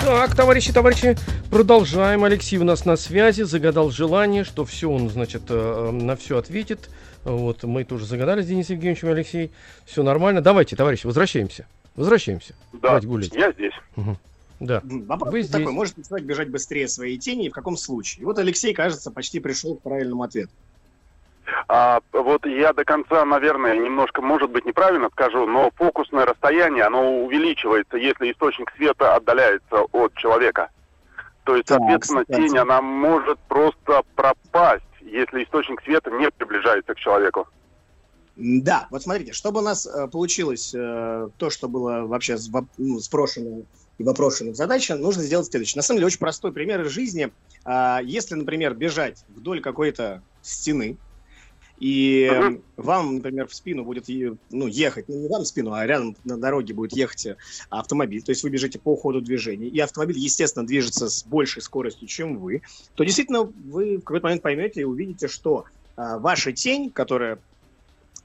Так, 0.00 0.34
товарищи, 0.34 0.72
товарищи, 0.72 1.16
продолжаем. 1.50 2.24
Алексей 2.24 2.56
у 2.58 2.64
нас 2.64 2.84
на 2.84 2.96
связи, 2.96 3.42
загадал 3.42 3.90
желание, 3.90 4.44
что 4.44 4.64
все 4.64 4.90
он, 4.90 5.10
значит, 5.10 5.42
э, 5.48 5.90
на 5.92 6.16
все 6.16 6.38
ответит. 6.38 6.88
Вот, 7.24 7.62
мы 7.64 7.84
тоже 7.84 8.06
загадали 8.06 8.42
с 8.42 8.46
Денисом 8.46 8.76
Евгеньевичем 8.76 9.08
Алексей. 9.08 9.50
Все 9.84 10.02
нормально. 10.02 10.40
Давайте, 10.40 10.74
товарищи, 10.74 11.06
возвращаемся. 11.06 11.66
Возвращаемся. 11.96 12.54
Да, 12.72 12.78
Давайте 12.82 13.06
гулять. 13.06 13.34
я 13.34 13.52
здесь. 13.52 13.74
Да. 14.58 14.80
М, 14.84 15.04
Вопрос 15.04 15.32
Вы 15.32 15.44
такой, 15.44 15.62
здесь. 15.64 15.74
может 15.74 15.98
ли 15.98 16.04
человек 16.04 16.26
бежать 16.26 16.48
быстрее 16.50 16.88
своей 16.88 17.18
тени 17.18 17.46
и 17.46 17.50
в 17.50 17.52
каком 17.52 17.76
случае? 17.76 18.22
И 18.22 18.24
вот 18.24 18.38
Алексей, 18.38 18.72
кажется, 18.74 19.10
почти 19.10 19.38
пришел 19.40 19.76
к 19.76 19.82
правильному 19.82 20.22
ответу. 20.22 20.50
А, 21.68 22.00
вот 22.12 22.46
я 22.46 22.72
до 22.72 22.84
конца, 22.84 23.24
наверное, 23.24 23.76
немножко, 23.76 24.22
может 24.22 24.50
быть, 24.50 24.64
неправильно 24.64 25.08
скажу, 25.10 25.46
но 25.46 25.70
фокусное 25.76 26.26
расстояние, 26.26 26.84
оно 26.84 27.24
увеличивается, 27.24 27.96
если 27.96 28.32
источник 28.32 28.70
света 28.76 29.14
отдаляется 29.14 29.82
от 29.92 30.14
человека. 30.14 30.70
То 31.44 31.56
есть, 31.56 31.66
Так, 31.66 31.78
соответственно, 31.78 32.22
кстати. 32.22 32.40
тень, 32.40 32.58
она 32.58 32.82
может 32.82 33.38
просто 33.48 34.02
пропасть, 34.14 34.84
если 35.00 35.44
источник 35.44 35.82
света 35.82 36.10
не 36.10 36.30
приближается 36.30 36.94
к 36.94 36.98
человеку. 36.98 37.48
Да, 38.36 38.86
вот 38.90 39.02
смотрите, 39.02 39.32
чтобы 39.32 39.60
у 39.60 39.62
нас 39.62 39.86
э, 39.86 40.08
получилось 40.08 40.72
э, 40.74 41.28
то, 41.36 41.50
что 41.50 41.68
было 41.68 42.06
вообще 42.06 42.38
с 42.38 42.50
воп- 42.50 42.70
ну, 42.78 42.98
спрошено 43.00 43.64
и 43.98 44.04
вопрошено 44.04 44.52
в 44.52 44.54
задаче, 44.54 44.94
нужно 44.94 45.22
сделать 45.22 45.48
следующее. 45.48 45.78
На 45.78 45.82
самом 45.82 45.98
деле, 45.98 46.06
очень 46.06 46.20
простой 46.20 46.52
пример 46.52 46.80
из 46.80 46.90
жизни. 46.90 47.32
А, 47.66 48.00
Если, 48.02 48.34
например, 48.34 48.74
бежать 48.74 49.24
вдоль 49.28 49.60
какой-то 49.60 50.22
стены, 50.40 50.96
и 51.80 52.30
Мгм. 52.30 52.62
вам, 52.76 53.16
например, 53.16 53.48
в 53.48 53.54
спину 53.54 53.84
будет 53.84 54.04
ну, 54.50 54.66
ехать, 54.66 55.08
ну, 55.08 55.18
не 55.18 55.28
вам 55.28 55.42
в 55.42 55.46
спину, 55.46 55.72
а 55.72 55.86
рядом 55.86 56.14
на 56.24 56.36
дороге 56.36 56.74
будет 56.74 56.92
ехать 56.92 57.26
э, 57.26 57.36
автомобиль, 57.70 58.22
то 58.22 58.30
есть 58.30 58.42
вы 58.42 58.50
бежите 58.50 58.78
по 58.78 58.94
ходу 58.96 59.22
движения, 59.22 59.68
и 59.68 59.78
автомобиль, 59.80 60.18
естественно, 60.18 60.66
движется 60.66 61.08
с 61.08 61.24
большей 61.24 61.62
скоростью, 61.62 62.06
чем 62.06 62.38
вы, 62.38 62.62
то 62.94 63.02
действительно 63.02 63.44
вы 63.44 63.96
в 63.96 64.02
какой-то 64.02 64.26
момент 64.26 64.42
поймете 64.42 64.82
и 64.82 64.84
увидите, 64.84 65.26
что 65.26 65.64
а, 65.96 66.18
ваша 66.18 66.52
тень, 66.52 66.92
которая 66.92 67.40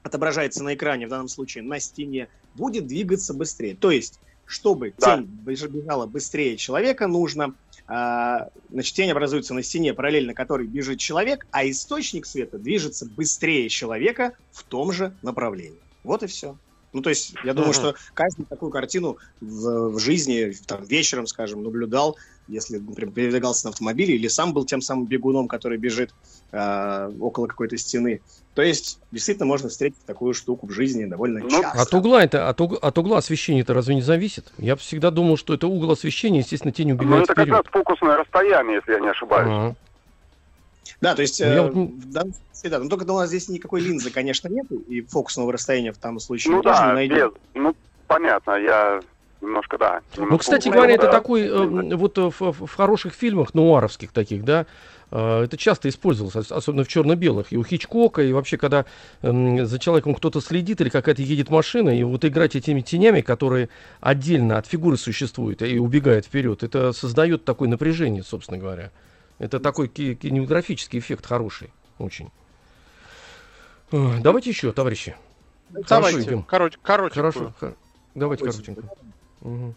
отображается 0.02 0.62
на 0.62 0.74
экране, 0.74 1.06
в 1.06 1.10
данном 1.10 1.28
случае 1.28 1.64
на 1.64 1.80
стене, 1.80 2.28
будет 2.54 2.86
двигаться 2.86 3.34
быстрее. 3.34 3.74
То 3.74 3.90
есть, 3.90 4.20
чтобы 4.46 4.94
Да. 4.98 5.16
тень 5.16 5.26
беж- 5.26 5.68
бежала 5.68 6.06
быстрее 6.06 6.56
человека, 6.56 7.06
нужно, 7.06 7.54
а, 7.86 8.48
значит, 8.70 8.94
тень 8.94 9.10
образуется 9.10 9.52
на 9.52 9.62
стене, 9.62 9.92
параллельно 9.92 10.34
которой 10.34 10.66
бежит 10.66 10.98
человек, 10.98 11.44
а 11.50 11.68
источник 11.68 12.24
света 12.26 12.58
движется 12.58 13.06
быстрее 13.06 13.68
человека 13.68 14.32
в 14.50 14.64
том 14.64 14.92
же 14.92 15.18
направлении. 15.22 15.82
Вот 16.02 16.22
и 16.22 16.26
все. 16.26 16.58
Ну, 16.92 17.02
то 17.02 17.10
есть, 17.10 17.34
я 17.44 17.52
думаю, 17.52 17.72
Мгм. 17.72 17.74
что 17.74 17.94
каждый 18.14 18.46
такую 18.46 18.70
картину 18.70 19.18
в, 19.40 19.90
в 19.90 19.98
жизни, 19.98 20.52
там, 20.66 20.84
вечером, 20.84 21.26
скажем, 21.26 21.62
наблюдал, 21.62 22.16
если, 22.48 22.78
например, 22.78 23.12
передвигался 23.12 23.66
на 23.66 23.70
автомобиле 23.70 24.14
или 24.14 24.28
сам 24.28 24.52
был 24.52 24.64
тем 24.64 24.80
самым 24.80 25.06
бегуном, 25.06 25.48
который 25.48 25.78
бежит 25.78 26.14
а, 26.52 27.10
около 27.20 27.46
какой-то 27.46 27.76
стены. 27.76 28.22
То 28.54 28.62
есть, 28.62 29.00
действительно, 29.10 29.46
можно 29.46 29.68
встретить 29.68 30.04
такую 30.06 30.32
штуку 30.34 30.66
в 30.66 30.70
жизни 30.70 31.04
довольно 31.04 31.40
Ну, 31.40 31.50
часто. 31.50 31.80
От 31.82 31.94
угла 31.94 32.22
это, 32.22 32.48
от, 32.48 32.60
уг- 32.60 32.78
от 32.80 32.98
угла 32.98 33.18
освещения 33.18 33.60
это 33.60 33.74
разве 33.74 33.94
не 33.96 34.02
зависит? 34.02 34.52
Я 34.58 34.76
всегда 34.76 35.10
думал, 35.10 35.36
что 35.36 35.54
это 35.54 35.66
угол 35.66 35.90
освещения, 35.90 36.38
естественно, 36.38 36.72
тень 36.72 36.88
Ну, 36.92 36.94
убегает 36.94 37.24
это 37.24 37.34
как 37.34 37.48
раз 37.48 37.60
вперед. 37.60 37.66
фокусное 37.72 38.16
расстояние, 38.16 38.76
если 38.76 38.92
я 38.92 39.00
не 39.00 39.08
ошибаюсь. 39.08 39.48
Ага. 39.52 39.76
Да, 41.00 41.14
то 41.14 41.22
есть, 41.22 41.40
Ну, 41.40 41.46
я 41.46 41.52
э, 41.58 41.62
вот 41.62 41.74
не- 41.74 41.86
в 41.88 42.10
данном 42.12 42.32
случае, 42.52 42.70
да, 42.70 42.78
но 42.78 42.88
только 42.88 43.10
у 43.10 43.16
нас 43.18 43.28
здесь 43.28 43.48
никакой 43.48 43.80
линзы, 43.80 44.10
конечно, 44.10 44.48
нет, 44.48 44.66
и 44.88 45.02
фокусного 45.02 45.52
расстояния 45.52 45.92
в 45.92 45.98
данном 45.98 46.20
случае 46.20 46.54
Ну 46.54 46.62
тоже 46.62 46.80
не 46.82 46.86
да, 46.88 46.94
найдем. 46.94 47.16
без, 47.16 47.30
ну 47.54 47.76
понятно, 48.06 48.52
я 48.52 49.02
немножко, 49.40 49.78
да. 49.78 50.00
Ну, 50.16 50.22
немножко 50.22 50.38
кстати 50.42 50.68
углублен, 50.68 50.82
говоря, 50.82 50.94
это 50.94 51.06
да. 51.06 51.12
такой, 51.12 51.42
э, 51.42 51.96
вот 51.96 52.18
э, 52.18 52.30
в, 52.30 52.40
в- 52.40 52.66
в 52.66 52.74
хороших 52.74 53.14
фильмах, 53.14 53.54
нуаровских 53.54 54.12
таких, 54.12 54.44
да, 54.44 54.66
э, 55.10 55.42
это 55.44 55.56
часто 55.56 55.88
использовалось, 55.88 56.36
ос- 56.36 56.52
особенно 56.52 56.84
в 56.84 56.88
черно-белых, 56.88 57.52
и 57.52 57.56
у 57.56 57.64
Хичкока, 57.64 58.22
и 58.22 58.32
вообще, 58.32 58.56
когда 58.56 58.86
эм, 59.22 59.66
за 59.66 59.78
человеком 59.78 60.14
кто-то 60.14 60.40
следит 60.40 60.80
или 60.80 60.88
какая-то 60.88 61.22
едет 61.22 61.50
машина, 61.50 61.90
и 61.90 62.02
вот 62.02 62.24
играть 62.24 62.56
этими 62.56 62.80
тенями, 62.80 63.20
которые 63.20 63.68
отдельно 64.00 64.58
от 64.58 64.66
фигуры 64.66 64.96
существуют 64.96 65.62
и 65.62 65.78
убегают 65.78 66.26
вперед, 66.26 66.62
это 66.62 66.92
создает 66.92 67.44
такое 67.44 67.68
напряжение, 67.68 68.22
собственно 68.22 68.58
говоря. 68.58 68.90
Это 69.38 69.60
такой 69.60 69.88
ки- 69.88 70.14
кинематографический 70.14 70.98
эффект 70.98 71.26
хороший, 71.26 71.70
очень. 71.98 72.30
Э, 73.92 74.18
Давайте 74.22 74.50
еще, 74.50 74.72
товарищи. 74.72 75.14
Давайте, 75.88 76.20
идем. 76.22 76.42
короть, 76.42 76.78
коротенькую. 76.82 77.32
Хорошо. 77.32 77.74
Давайте 78.14 78.44
Коротенько. 78.44 78.82
Мгм. 79.46 79.76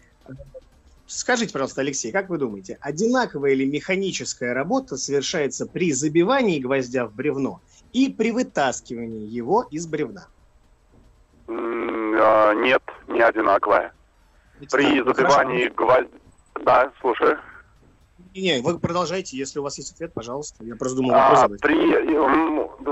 Скажите, 1.05 1.53
пожалуйста, 1.53 1.81
Алексей, 1.81 2.11
как 2.11 2.29
вы 2.29 2.37
думаете, 2.37 2.77
одинаковая 2.81 3.53
ли 3.53 3.65
механическая 3.65 4.53
работа 4.53 4.97
совершается 4.97 5.65
при 5.65 5.91
забивании 5.91 6.59
гвоздя 6.59 7.07
в 7.07 7.13
бревно 7.13 7.61
и 7.93 8.09
при 8.09 8.31
вытаскивании 8.31 9.27
его 9.27 9.65
из 9.71 9.87
бревна? 9.87 10.27
А, 11.47 12.53
Нет, 12.53 12.83
не 13.07 13.21
одинаковая. 13.21 13.93
При 14.71 15.03
забивании 15.03 15.69
гвоздя... 15.69 16.09
Да, 16.63 16.91
слушаю. 16.99 17.39
Не, 18.35 18.61
вы 18.61 18.77
продолжайте, 18.79 19.37
если 19.37 19.59
у 19.59 19.63
вас 19.63 19.77
есть 19.77 19.93
ответ, 19.93 20.13
пожалуйста. 20.13 20.63
Я 20.63 20.75
просто 20.75 20.97
думал 20.97 21.11
вопрос 21.11 21.39
А, 21.39 21.49
при, 21.49 21.75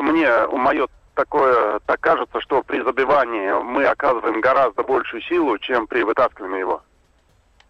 мне 0.01 0.47
мое 0.57 0.87
такое 1.17 1.79
так 1.85 1.99
кажется, 1.99 2.39
что 2.41 2.61
при 2.61 2.81
забивании 2.81 3.51
мы 3.63 3.85
оказываем 3.85 4.39
гораздо 4.39 4.83
большую 4.83 5.21
силу, 5.23 5.57
чем 5.57 5.87
при 5.87 6.03
вытаскивании 6.03 6.59
его. 6.59 6.83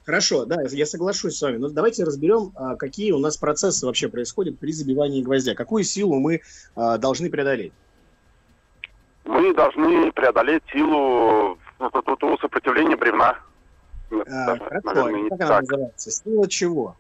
Хорошо, 0.05 0.45
да, 0.45 0.57
я 0.69 0.85
соглашусь 0.85 1.37
с 1.37 1.41
вами. 1.41 1.57
Но 1.57 1.69
давайте 1.69 2.03
разберем, 2.03 2.51
а, 2.55 2.75
какие 2.75 3.11
у 3.11 3.19
нас 3.19 3.37
процессы 3.37 3.85
вообще 3.85 4.09
происходят 4.09 4.59
при 4.59 4.71
забивании 4.71 5.23
гвоздя. 5.23 5.55
Какую 5.55 5.83
силу 5.83 6.19
мы 6.19 6.41
а, 6.75 6.97
должны 6.97 7.29
преодолеть? 7.29 7.73
Мы 9.25 9.53
должны 9.53 10.11
преодолеть 10.11 10.63
силу 10.71 11.57
ну, 11.79 12.37
сопротивления 12.39 12.95
бревна. 12.95 13.37
А, 14.11 14.57
хорошо, 14.57 14.93
наверное, 14.93 15.29
как 15.29 15.41
она 15.41 15.47
так. 15.47 15.61
называется? 15.61 16.11
Сила 16.11 16.47
чего? 16.49 16.95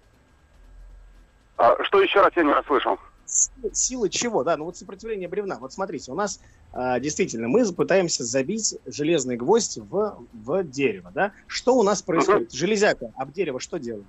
А, 1.57 1.81
что 1.83 2.01
еще 2.01 2.21
раз 2.21 2.31
я 2.35 2.43
не 2.43 2.53
расслышал? 2.53 2.99
Сила, 3.27 3.73
сила 3.73 4.09
чего? 4.09 4.43
Да, 4.43 4.55
ну 4.55 4.65
вот 4.65 4.77
сопротивление 4.77 5.27
бревна. 5.27 5.59
Вот 5.59 5.73
смотрите, 5.73 6.11
у 6.11 6.15
нас 6.15 6.39
а, 6.71 6.99
действительно 6.99 7.49
мы 7.49 7.65
пытаемся 7.73 8.23
забить 8.23 8.75
железный 8.85 9.35
гвоздь 9.35 9.77
в, 9.77 10.25
в 10.31 10.63
дерево, 10.63 11.11
да? 11.13 11.33
Что 11.45 11.75
у 11.75 11.83
нас 11.83 12.01
происходит? 12.01 12.53
Железяка 12.53 13.11
об 13.15 13.31
дерево 13.33 13.59
что 13.59 13.79
делает? 13.79 14.07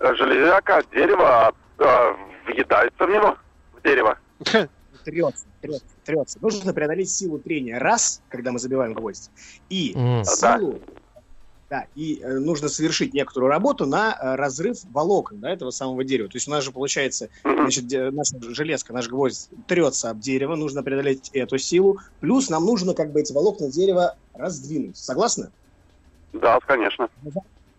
Э, 0.00 0.14
Железяка 0.16 0.78
от 0.78 0.90
дерева 0.90 1.54
э, 1.78 1.84
въедается 2.46 3.06
в 3.06 3.10
него, 3.10 3.36
в 3.72 3.82
дерево. 3.82 4.18
Трется, 5.04 5.46
трется, 5.60 5.96
трется. 6.04 6.38
Нужно 6.42 6.74
преодолеть 6.74 7.10
силу 7.10 7.38
трения 7.38 7.78
раз, 7.78 8.22
когда 8.28 8.50
мы 8.50 8.58
забиваем 8.58 8.92
гвоздь, 8.92 9.30
и 9.68 9.94
Мгм. 9.96 10.24
силу, 10.24 10.72
да, 10.72 10.99
и 11.94 12.20
э, 12.20 12.38
нужно 12.38 12.68
совершить 12.68 13.14
некоторую 13.14 13.50
работу 13.50 13.86
на 13.86 14.12
э, 14.12 14.34
разрыв 14.34 14.78
волокон 14.84 15.40
да, 15.40 15.50
этого 15.50 15.70
самого 15.70 16.04
дерева. 16.04 16.28
То 16.28 16.36
есть 16.36 16.48
у 16.48 16.50
нас 16.50 16.64
же 16.64 16.72
получается, 16.72 17.28
значит, 17.44 17.86
де- 17.86 18.10
наша 18.10 18.36
железка, 18.40 18.92
наш 18.92 19.08
гвоздь 19.08 19.50
трется 19.66 20.10
об 20.10 20.18
дерево, 20.18 20.56
нужно 20.56 20.82
преодолеть 20.82 21.30
эту 21.32 21.58
силу, 21.58 21.98
плюс 22.20 22.50
нам 22.50 22.64
нужно 22.64 22.94
как 22.94 23.12
бы 23.12 23.20
эти 23.20 23.32
волокна 23.32 23.70
дерева 23.70 24.16
раздвинуть. 24.34 24.96
Согласны? 24.96 25.50
Да, 26.32 26.58
конечно. 26.60 27.08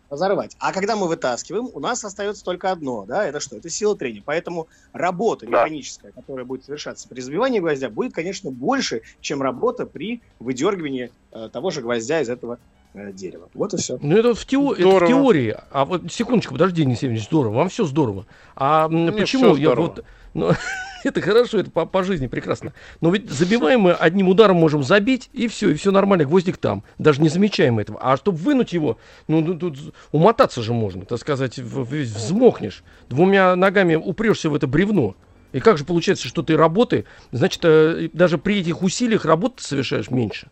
разорвать. 0.09 0.55
А 0.59 0.73
когда 0.73 0.97
мы 0.97 1.07
вытаскиваем, 1.07 1.69
у 1.73 1.79
нас 1.79 2.03
остается 2.03 2.43
только 2.43 2.69
одно, 2.71 3.05
да, 3.05 3.25
это 3.25 3.39
что? 3.39 3.57
Это 3.57 3.69
сила 3.69 3.97
трения. 3.97 4.21
Поэтому 4.25 4.67
работа 4.91 5.45
Да. 5.45 5.63
механическая, 5.63 6.11
которая 6.11 6.45
будет 6.45 6.65
совершаться 6.65 7.07
при 7.07 7.21
забивании 7.21 7.59
гвоздя, 7.59 7.89
будет, 7.89 8.13
конечно, 8.13 8.51
больше, 8.51 9.03
чем 9.21 9.41
работа 9.41 9.85
при 9.85 10.21
выдергивании 10.39 11.13
э, 11.31 11.49
того 11.49 11.71
же 11.71 11.81
гвоздя 11.81 12.21
из 12.21 12.29
этого 12.29 12.59
дерева. 12.93 13.49
Вот 13.53 13.73
и 13.73 13.77
все. 13.77 13.97
Ну, 14.01 14.17
это 14.17 14.33
в, 14.33 14.45
тео- 14.45 14.73
это 14.73 14.87
в 14.87 15.07
теории. 15.07 15.55
А 15.71 15.85
вот 15.85 16.11
секундочку, 16.11 16.53
подожди, 16.53 16.83
Денис 16.83 16.97
Евгеньевич, 17.01 17.27
здорово. 17.27 17.55
Вам 17.55 17.69
все 17.69 17.85
здорово. 17.85 18.25
А 18.55 18.87
Мне 18.87 19.11
почему 19.11 19.55
я 19.55 19.69
здорово. 19.69 19.87
вот. 19.87 20.05
Ну, 20.33 20.51
это 21.03 21.21
хорошо, 21.21 21.59
это 21.59 21.71
по, 21.71 21.85
по 21.85 22.03
жизни 22.03 22.27
прекрасно. 22.27 22.73
Но 22.99 23.11
ведь 23.11 23.29
забиваем 23.29 23.81
мы 23.81 23.93
одним 23.93 24.29
ударом 24.29 24.57
можем 24.57 24.83
забить, 24.83 25.29
и 25.33 25.47
все, 25.47 25.69
и 25.69 25.73
все 25.73 25.91
нормально, 25.91 26.25
гвоздик 26.25 26.57
там. 26.57 26.83
Даже 26.97 27.21
не 27.21 27.29
замечаем 27.29 27.79
этого. 27.79 27.99
А 28.01 28.17
чтобы 28.17 28.37
вынуть 28.37 28.73
его, 28.73 28.97
ну 29.27 29.43
тут, 29.43 29.59
тут 29.59 29.93
умотаться 30.11 30.61
же 30.61 30.73
можно, 30.73 31.05
так 31.05 31.19
сказать, 31.19 31.57
взмокнешь. 31.59 32.83
Двумя 33.09 33.55
ногами 33.55 33.95
упрешься 33.95 34.49
в 34.49 34.55
это 34.55 34.67
бревно. 34.67 35.15
И 35.51 35.59
как 35.59 35.77
же 35.77 35.83
получается, 35.83 36.27
что 36.27 36.43
ты 36.43 36.55
работы, 36.55 37.03
значит, 37.31 37.59
э, 37.65 38.09
даже 38.13 38.37
при 38.37 38.59
этих 38.59 38.83
усилиях 38.83 39.25
работы 39.25 39.55
ты 39.57 39.63
совершаешь 39.63 40.09
меньше. 40.09 40.47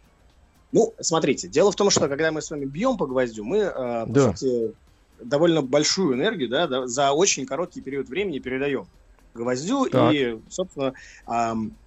Ну, 0.71 0.93
смотрите, 0.99 1.47
дело 1.47 1.71
в 1.71 1.75
том, 1.75 1.89
что 1.89 2.07
когда 2.07 2.31
мы 2.31 2.41
с 2.41 2.51
вами 2.51 2.65
бьем 2.65 2.97
по 2.97 3.07
гвоздю, 3.07 3.43
мы, 3.43 3.57
э, 3.57 3.71
по 4.05 4.13
Да. 4.13 4.35
сути, 4.35 4.75
довольно 5.21 5.61
большую 5.61 6.15
энергию 6.15 6.49
да, 6.49 6.67
да, 6.67 6.87
за 6.87 7.11
очень 7.11 7.45
короткий 7.45 7.81
период 7.81 8.07
времени 8.07 8.39
передаем 8.39 8.87
гвоздю, 9.33 9.85
Так. 9.85 10.13
и, 10.13 10.39
собственно, 10.49 10.93
ам, 11.25 11.77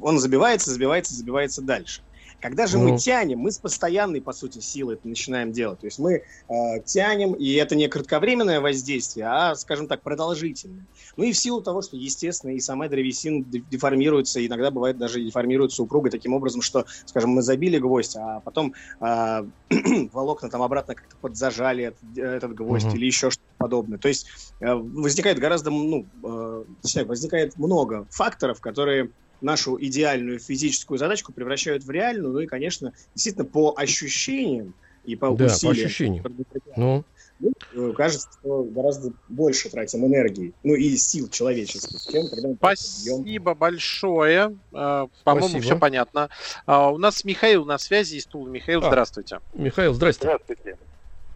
он 0.00 0.18
забивается, 0.18 0.70
забивается, 0.70 1.14
забивается 1.14 1.62
дальше. 1.62 2.02
Когда 2.44 2.66
же 2.66 2.76
Ну. 2.76 2.90
мы 2.90 2.98
тянем, 2.98 3.38
мы 3.38 3.50
с 3.50 3.56
постоянной, 3.58 4.20
по 4.20 4.34
сути, 4.34 4.58
силой 4.58 4.96
это 4.96 5.08
начинаем 5.08 5.50
делать. 5.50 5.80
То 5.80 5.86
есть 5.86 5.98
мы 5.98 6.24
э, 6.50 6.80
тянем, 6.84 7.32
и 7.32 7.54
это 7.54 7.74
не 7.74 7.88
кратковременное 7.88 8.60
воздействие, 8.60 9.28
а, 9.28 9.54
скажем 9.54 9.88
так, 9.88 10.02
продолжительное. 10.02 10.84
Ну 11.16 11.24
и 11.24 11.32
в 11.32 11.38
силу 11.38 11.62
того, 11.62 11.80
что, 11.80 11.96
естественно, 11.96 12.50
и 12.50 12.60
сама 12.60 12.88
древесина 12.88 13.42
де- 13.42 13.60
деформируется, 13.70 14.46
иногда 14.46 14.70
бывает 14.70 14.98
даже 14.98 15.22
деформируется 15.22 15.82
упруга 15.82 16.10
таким 16.10 16.34
образом, 16.34 16.60
что, 16.60 16.84
скажем, 17.06 17.30
мы 17.30 17.40
забили 17.40 17.78
гвоздь, 17.78 18.14
а 18.16 18.40
потом 18.40 18.74
а, 19.00 19.46
волокна 20.12 20.50
там 20.50 20.60
обратно 20.60 20.96
как-то 20.96 21.16
подзажали 21.22 21.84
этот, 21.84 22.18
этот 22.18 22.52
гвоздь 22.54 22.84
Мгм. 22.84 22.96
или 22.96 23.06
еще 23.06 23.30
что-то 23.30 23.48
подобное. 23.56 23.96
То 23.96 24.08
есть 24.08 24.26
э, 24.60 24.74
возникает 24.74 25.38
гораздо, 25.38 25.70
ну, 25.70 26.04
э, 26.22 26.64
возникает 27.06 27.56
много 27.56 28.06
факторов, 28.10 28.60
которые 28.60 29.08
нашу 29.40 29.76
идеальную 29.82 30.38
физическую 30.38 30.98
задачку 30.98 31.32
превращают 31.32 31.84
в 31.84 31.90
реальную, 31.90 32.32
ну 32.32 32.40
и, 32.40 32.46
конечно, 32.46 32.92
действительно 33.14 33.44
по 33.44 33.74
ощущениям 33.76 34.74
и 35.04 35.16
по 35.16 35.30
Да, 35.32 35.46
по 35.48 35.52
усилиям, 35.52 35.86
ощущениям. 35.86 36.22
которые 36.24 36.46
мы 36.76 37.04
Ну, 37.40 37.52
э, 37.74 37.92
кажется, 37.94 38.28
что 38.40 38.62
гораздо 38.62 39.12
больше 39.28 39.68
тратим 39.68 40.06
энергии, 40.06 40.54
ну 40.62 40.74
и 40.74 40.96
сил 40.96 41.28
человеческих, 41.28 42.00
чем 42.10 42.28
когда 42.28 42.48
мы 42.48 42.54
бьем. 42.54 42.56
Спасибо 42.58 43.54
большое. 43.54 44.56
Э, 44.72 45.06
По-моему, 45.24 45.48
Спасибо. 45.48 45.62
все 45.62 45.78
понятно. 45.78 46.28
А, 46.64 46.90
У 46.90 46.96
нас 46.98 47.24
Михаил 47.24 47.64
на 47.64 47.76
связи 47.78 48.16
из 48.16 48.26
Тула. 48.26 48.48
Михаил, 48.48 48.82
А. 48.84 48.86
здравствуйте. 48.88 49.40
Михаил, 49.52 49.92
здрасте. 49.94 50.22
Здравствуйте. 50.22 50.78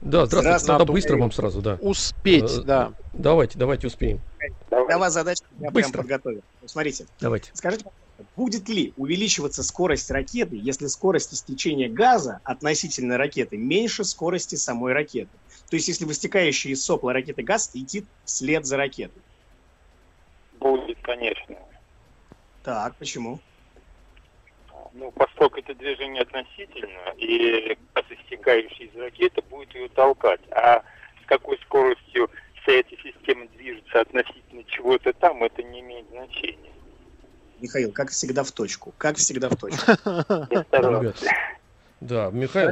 Да, 0.00 0.26
здравствуйте. 0.26 0.40
Здравствуйте, 0.42 0.72
Надо 0.72 0.92
быстро 0.92 1.16
вам 1.16 1.32
сразу, 1.32 1.60
да. 1.60 1.74
Успеть, 1.80 2.58
Э, 2.58 2.62
да. 2.62 2.94
Давайте, 3.12 3.58
давайте 3.58 3.86
успеем. 3.88 4.20
Для 4.70 4.96
вас 4.98 5.12
задача 5.12 5.42
я 5.50 5.56
прям 5.70 5.72
Быстро. 5.72 5.98
подготовил. 6.02 6.42
Ну, 6.60 6.68
Смотрите, 6.68 7.06
Давайте. 7.20 7.50
скажите, 7.52 7.84
пожалуйста, 7.84 8.34
будет 8.36 8.68
ли 8.68 8.92
увеличиваться 8.96 9.62
скорость 9.64 10.10
ракеты, 10.10 10.56
если 10.56 10.86
скорость 10.86 11.34
истечения 11.34 11.88
газа 11.88 12.40
относительно 12.44 13.18
ракеты 13.18 13.56
меньше 13.56 14.04
скорости 14.04 14.54
самой 14.54 14.92
ракеты? 14.92 15.36
То 15.68 15.76
есть, 15.76 15.88
если 15.88 16.04
выстекающий 16.04 16.70
из 16.70 16.84
сопла 16.84 17.12
ракеты 17.12 17.42
газ 17.42 17.74
летит 17.74 18.06
вслед 18.24 18.64
за 18.66 18.76
ракетой. 18.76 19.22
Будет, 20.60 20.98
конечно. 21.02 21.56
Так, 22.62 22.96
почему? 22.98 23.40
Ну, 24.92 25.10
поскольку 25.12 25.58
это 25.58 25.74
движение 25.74 26.22
относительно, 26.22 27.14
и 27.16 27.76
газ, 27.94 28.04
истекающий 28.10 28.86
из 28.86 28.96
ракеты, 28.96 29.42
будет 29.42 29.74
ее 29.74 29.88
толкать. 29.90 30.40
А 30.50 30.82
с 31.22 31.26
какой 31.26 31.58
скоростью 31.58 32.30
вся 32.62 32.72
эта 32.72 32.96
система 33.02 33.46
движется 33.48 34.00
относительно 34.00 34.64
чего-то 34.64 35.12
там, 35.14 35.42
это 35.42 35.62
не 35.62 35.80
имеет 35.80 36.08
значения. 36.08 36.72
Михаил, 37.60 37.92
как 37.92 38.10
всегда 38.10 38.44
в 38.44 38.52
точку. 38.52 38.94
Как 38.98 39.16
всегда 39.16 39.48
в 39.48 39.56
точку. 39.56 39.92
Да, 42.00 42.30
Михаил, 42.30 42.70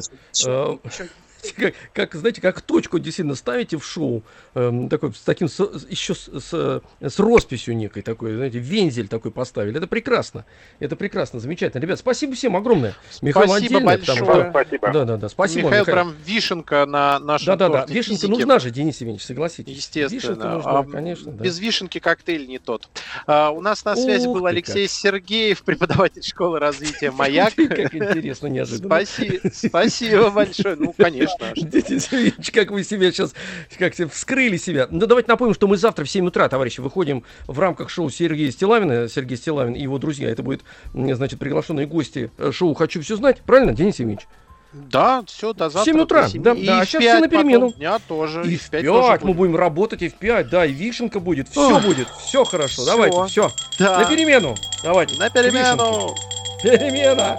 Э, 1.56 1.60
чё- 1.60 1.72
как, 1.92 2.10
как, 2.10 2.14
знаете, 2.14 2.40
как 2.40 2.60
точку 2.60 2.98
действительно 2.98 3.34
ставите 3.34 3.76
в 3.78 3.84
шоу, 3.84 4.22
эм, 4.54 4.88
такой, 4.88 5.12
с 5.14 5.20
таким, 5.20 5.48
с- 5.48 5.86
еще 5.88 6.14
с, 6.14 6.28
с, 6.28 6.82
с 7.00 7.18
росписью 7.18 7.76
некой 7.76 8.02
такой, 8.02 8.34
знаете, 8.34 8.58
вензель 8.58 9.08
такой 9.08 9.30
поставили. 9.30 9.76
Это 9.78 9.86
прекрасно. 9.86 10.44
Это 10.78 10.96
прекрасно, 10.96 11.40
замечательно. 11.40 11.80
Ребят, 11.80 11.98
спасибо 11.98 12.34
всем 12.34 12.56
огромное. 12.56 12.94
Михаил 13.22 13.48
Спасибо 13.48 13.76
отдельно, 13.78 13.98
потому 13.98 14.18
большое. 14.26 14.40
что... 14.42 14.50
Спасибо. 14.50 14.90
Да, 14.92 15.04
да, 15.04 15.16
да, 15.16 15.28
спасибо, 15.28 15.66
Михаил, 15.66 15.80
Михаил. 15.82 15.94
прям 15.96 16.14
вишенка 16.24 16.86
на 16.86 17.18
нашем 17.18 17.46
Да, 17.46 17.56
да, 17.56 17.68
да. 17.68 17.92
Вишенка 17.92 18.20
физики. 18.20 18.30
нужна 18.30 18.58
же, 18.58 18.70
Денис 18.70 18.96
Евгеньевич, 19.00 19.24
согласитесь. 19.26 19.76
Естественно. 19.76 20.14
Вишенка 20.20 20.48
нужна, 20.48 20.78
А, 20.78 20.84
конечно. 20.84 21.32
да. 21.32 21.44
Без 21.44 21.58
вишенки 21.58 21.98
коктейль 21.98 22.46
не 22.46 22.58
тот. 22.58 22.88
А, 23.26 23.50
у 23.50 23.60
нас 23.60 23.84
на 23.84 23.96
связи 23.96 24.26
Ух 24.26 24.36
был 24.38 24.46
Алексей 24.46 24.88
Сергеев, 24.88 25.62
преподаватель 25.64 26.22
школы 26.22 26.58
развития 26.58 27.10
«Маяк». 27.10 27.54
Как 27.54 27.94
интересно, 27.94 28.46
неожиданно. 28.48 28.88
Спаси- 28.94 29.40
Спасибо 29.52 30.30
большое. 30.30 30.76
Ну, 30.76 30.94
конечно. 30.96 31.35
Ильич, 31.56 32.50
как 32.52 32.70
вы 32.70 32.84
себя 32.84 33.10
сейчас, 33.12 33.34
как 33.78 33.94
вскрыли 34.10 34.56
себя. 34.56 34.88
Ну, 34.90 35.06
давайте 35.06 35.28
напомним, 35.30 35.54
что 35.54 35.66
мы 35.66 35.76
завтра 35.76 36.04
в 36.04 36.10
7 36.10 36.26
утра, 36.26 36.48
товарищи, 36.48 36.80
выходим 36.80 37.24
в 37.46 37.58
рамках 37.58 37.90
шоу 37.90 38.10
Сергея 38.10 38.50
Стилавина. 38.50 39.08
Сергей 39.08 39.36
Стилавин 39.36 39.74
и 39.74 39.82
его 39.82 39.98
друзья. 39.98 40.30
Это 40.30 40.42
будет, 40.42 40.62
значит, 40.94 41.38
приглашенные 41.38 41.86
гости 41.86 42.30
э, 42.38 42.52
шоу 42.52 42.74
«Хочу 42.74 43.00
все 43.02 43.16
знать». 43.16 43.42
Правильно, 43.42 43.72
Денис 43.72 43.98
Евгеньевич? 43.98 44.26
Да, 44.72 45.22
все, 45.26 45.52
до 45.52 45.70
завтра. 45.70 45.92
7 45.92 46.00
утра, 46.00 46.28
да, 46.34 46.52
и 46.52 46.66
да, 46.66 46.80
а 46.80 46.84
сейчас 46.84 47.02
5 47.02 47.10
все 47.12 47.20
на 47.20 47.28
перемену. 47.28 47.72
Дня 47.72 47.98
тоже. 48.06 48.42
И, 48.44 48.54
И, 48.54 48.56
в 48.56 48.68
5, 48.68 48.82
5, 48.84 49.22
мы 49.24 49.32
будем 49.32 49.56
работать, 49.56 50.02
и 50.02 50.08
в 50.08 50.14
5, 50.14 50.50
да, 50.50 50.66
и 50.66 50.72
Вишенка 50.72 51.18
будет, 51.18 51.48
все 51.48 51.76
Ох. 51.76 51.82
будет, 51.82 52.08
все 52.26 52.44
хорошо, 52.44 52.82
Всё. 52.82 52.84
давайте, 52.84 53.24
все. 53.26 53.50
Да. 53.78 54.00
На 54.00 54.04
перемену, 54.04 54.54
давайте. 54.82 55.18
На 55.18 55.30
перемену. 55.30 56.14
Перемена. 56.62 57.38